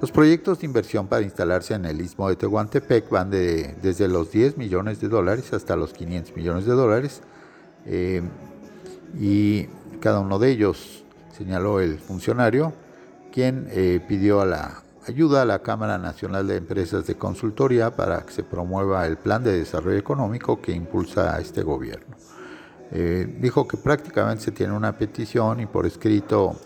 Los 0.00 0.10
proyectos 0.10 0.60
de 0.60 0.66
inversión 0.66 1.06
para 1.06 1.22
instalarse 1.22 1.74
en 1.74 1.84
el 1.84 2.00
istmo 2.00 2.28
de 2.28 2.36
Tehuantepec 2.36 3.08
van 3.10 3.30
de, 3.30 3.74
desde 3.82 4.08
los 4.08 4.30
10 4.30 4.56
millones 4.56 5.00
de 5.00 5.08
dólares 5.08 5.52
hasta 5.52 5.76
los 5.76 5.92
500 5.92 6.36
millones 6.36 6.66
de 6.66 6.72
dólares 6.72 7.22
eh, 7.86 8.22
y 9.18 9.68
cada 10.00 10.20
uno 10.20 10.38
de 10.38 10.50
ellos, 10.50 11.04
señaló 11.36 11.80
el 11.80 11.98
funcionario, 11.98 12.72
quien 13.32 13.68
eh, 13.70 14.00
pidió 14.06 14.40
a 14.40 14.46
la 14.46 14.82
ayuda 15.08 15.42
a 15.42 15.44
la 15.44 15.60
Cámara 15.60 15.98
Nacional 15.98 16.46
de 16.46 16.56
Empresas 16.56 17.06
de 17.06 17.16
Consultoría 17.16 17.94
para 17.94 18.22
que 18.22 18.32
se 18.32 18.42
promueva 18.42 19.06
el 19.06 19.16
plan 19.16 19.42
de 19.42 19.58
desarrollo 19.58 19.98
económico 19.98 20.60
que 20.60 20.72
impulsa 20.72 21.34
a 21.34 21.40
este 21.40 21.62
gobierno. 21.62 22.16
Eh, 22.92 23.36
dijo 23.40 23.66
que 23.66 23.76
prácticamente 23.76 24.44
se 24.44 24.52
tiene 24.52 24.72
una 24.72 24.96
petición 24.96 25.60
y 25.60 25.66
por 25.66 25.86
escrito 25.86 26.56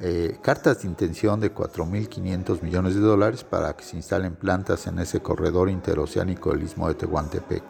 eh, 0.00 0.38
cartas 0.42 0.82
de 0.82 0.88
intención 0.88 1.38
de 1.40 1.54
4.500 1.54 2.62
millones 2.62 2.94
de 2.94 3.00
dólares 3.00 3.44
para 3.44 3.74
que 3.76 3.84
se 3.84 3.96
instalen 3.96 4.34
plantas 4.34 4.86
en 4.86 4.98
ese 4.98 5.20
corredor 5.20 5.70
interoceánico 5.70 6.50
del 6.52 6.62
Istmo 6.62 6.88
de 6.88 6.94
Tehuantepec. 6.94 7.62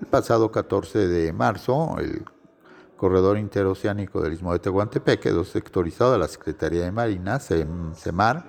El 0.00 0.06
pasado 0.06 0.50
14 0.50 1.06
de 1.06 1.32
marzo, 1.32 1.96
el 1.98 2.24
corredor 2.96 3.38
interoceánico 3.38 4.20
del 4.20 4.34
Istmo 4.34 4.52
de 4.52 4.58
Tehuantepec 4.58 5.20
quedó 5.20 5.44
sectorizado 5.44 6.14
a 6.14 6.18
la 6.18 6.28
Secretaría 6.28 6.84
de 6.84 6.92
Marina, 6.92 7.38
CEMAR, 7.38 8.44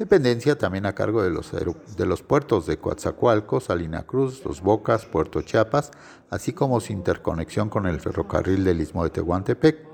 dependencia 0.00 0.56
también 0.56 0.86
a 0.86 0.94
cargo 0.94 1.22
de 1.22 1.28
los, 1.28 1.52
de 1.52 2.06
los 2.06 2.22
puertos 2.22 2.64
de 2.64 2.78
Coatzacoalcos, 2.78 3.64
Salina 3.64 4.04
Cruz, 4.04 4.42
Los 4.46 4.62
Bocas, 4.62 5.04
Puerto 5.04 5.42
Chiapas, 5.42 5.90
así 6.30 6.54
como 6.54 6.80
su 6.80 6.94
interconexión 6.94 7.68
con 7.68 7.86
el 7.86 8.00
ferrocarril 8.00 8.64
del 8.64 8.80
Istmo 8.80 9.04
de 9.04 9.10
Tehuantepec. 9.10 9.86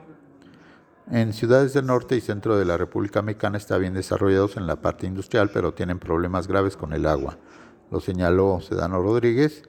En 1.11 1.33
ciudades 1.33 1.73
del 1.73 1.87
norte 1.87 2.15
y 2.15 2.21
centro 2.21 2.57
de 2.57 2.65
la 2.65 2.77
República 2.77 3.21
Mexicana 3.21 3.59
está 3.59 3.79
bien 3.79 3.95
desarrollados 3.95 4.57
en 4.57 4.69
la 4.69 4.77
parte 4.77 5.09
industrial, 5.09 5.51
pero 5.53 5.75
tienen 5.75 5.99
problemas 5.99 6.47
graves 6.47 6.77
con 6.77 6.93
el 6.93 7.05
agua. 7.05 7.37
Lo 7.91 7.99
señaló 7.99 8.61
Sedano 8.61 9.03
Rodríguez. 9.03 9.65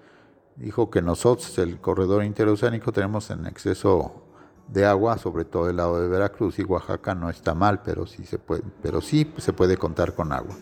Dijo 0.56 0.92
que 0.92 1.02
nosotros, 1.02 1.58
el 1.58 1.82
corredor 1.82 2.24
interoceánico, 2.24 2.92
tenemos 2.92 3.32
en 3.32 3.48
exceso 3.48 4.27
de 4.68 4.86
agua, 4.86 5.18
sobre 5.18 5.46
todo 5.46 5.70
el 5.70 5.78
lado 5.78 6.02
de 6.02 6.08
Veracruz 6.08 6.60
y 6.60 6.64
Oaxaca 6.64 7.16
no 7.16 7.30
está 7.30 7.54
mal, 7.54 7.82
pero 7.84 8.06
sí 8.06 8.26
se 8.26 8.38
puede, 8.38 8.64
pero 8.82 9.02
sí 9.02 9.34
se 9.38 9.54
puede 9.54 9.78
contar 9.78 10.14
con 10.14 10.32
agua. 10.32 10.56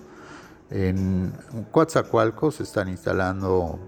En 0.70 1.34
Coatzacoalcos 1.72 2.62
están 2.62 2.90
instalando 2.90 3.80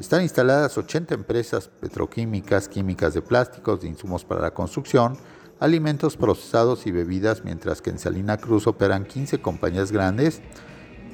están 0.00 0.22
instaladas 0.22 0.78
80 0.78 1.14
empresas 1.14 1.66
petroquímicas, 1.66 2.68
químicas 2.68 3.14
de 3.14 3.22
plásticos, 3.22 3.80
de 3.80 3.88
insumos 3.88 4.24
para 4.24 4.40
la 4.40 4.52
construcción, 4.52 5.18
alimentos 5.58 6.16
procesados 6.16 6.86
y 6.86 6.92
bebidas, 6.92 7.44
mientras 7.44 7.82
que 7.82 7.90
en 7.90 7.98
Salina 7.98 8.36
Cruz 8.36 8.68
operan 8.68 9.04
15 9.04 9.40
compañías 9.40 9.90
grandes, 9.90 10.40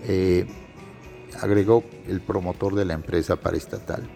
eh, 0.02 0.46
agregó 1.40 1.83
el 2.07 2.20
promotor 2.20 2.74
de 2.74 2.85
la 2.85 2.92
empresa 2.92 3.37
paraestatal 3.37 4.07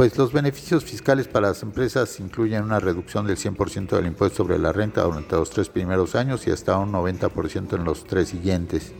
pues 0.00 0.16
los 0.16 0.32
beneficios 0.32 0.82
fiscales 0.82 1.28
para 1.28 1.48
las 1.48 1.62
empresas 1.62 2.20
incluyen 2.20 2.62
una 2.62 2.80
reducción 2.80 3.26
del 3.26 3.36
100% 3.36 3.96
del 3.96 4.06
impuesto 4.06 4.38
sobre 4.38 4.58
la 4.58 4.72
renta 4.72 5.02
durante 5.02 5.36
los 5.36 5.50
tres 5.50 5.68
primeros 5.68 6.14
años 6.14 6.46
y 6.46 6.50
hasta 6.50 6.78
un 6.78 6.90
90% 6.90 7.74
en 7.74 7.84
los 7.84 8.04
tres 8.04 8.30
siguientes. 8.30 8.92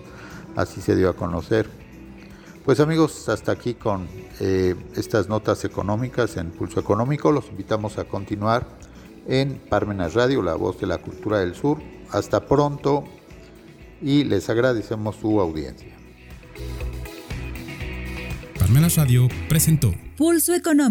Así 0.56 0.82
se 0.82 0.94
dio 0.94 1.08
a 1.08 1.16
conocer. 1.16 1.70
Pues 2.66 2.80
amigos, 2.80 3.30
hasta 3.30 3.50
aquí 3.50 3.72
con 3.72 4.08
eh, 4.40 4.74
estas 4.94 5.26
notas 5.26 5.64
económicas 5.64 6.36
en 6.36 6.50
Pulso 6.50 6.80
Económico. 6.80 7.32
Los 7.32 7.48
invitamos 7.48 7.96
a 7.96 8.04
continuar 8.04 8.68
en 9.26 9.58
Parmenas 9.70 10.12
Radio, 10.12 10.42
la 10.42 10.54
voz 10.54 10.78
de 10.80 10.86
la 10.86 10.98
cultura 10.98 11.38
del 11.38 11.54
sur. 11.54 11.78
Hasta 12.10 12.44
pronto 12.44 13.04
y 14.02 14.24
les 14.24 14.50
agradecemos 14.50 15.16
su 15.16 15.40
audiencia. 15.40 15.96
Parmenas 18.58 18.96
Radio 18.96 19.28
presentó 19.48 19.94
Pulso 20.20 20.54
Económico. 20.54 20.88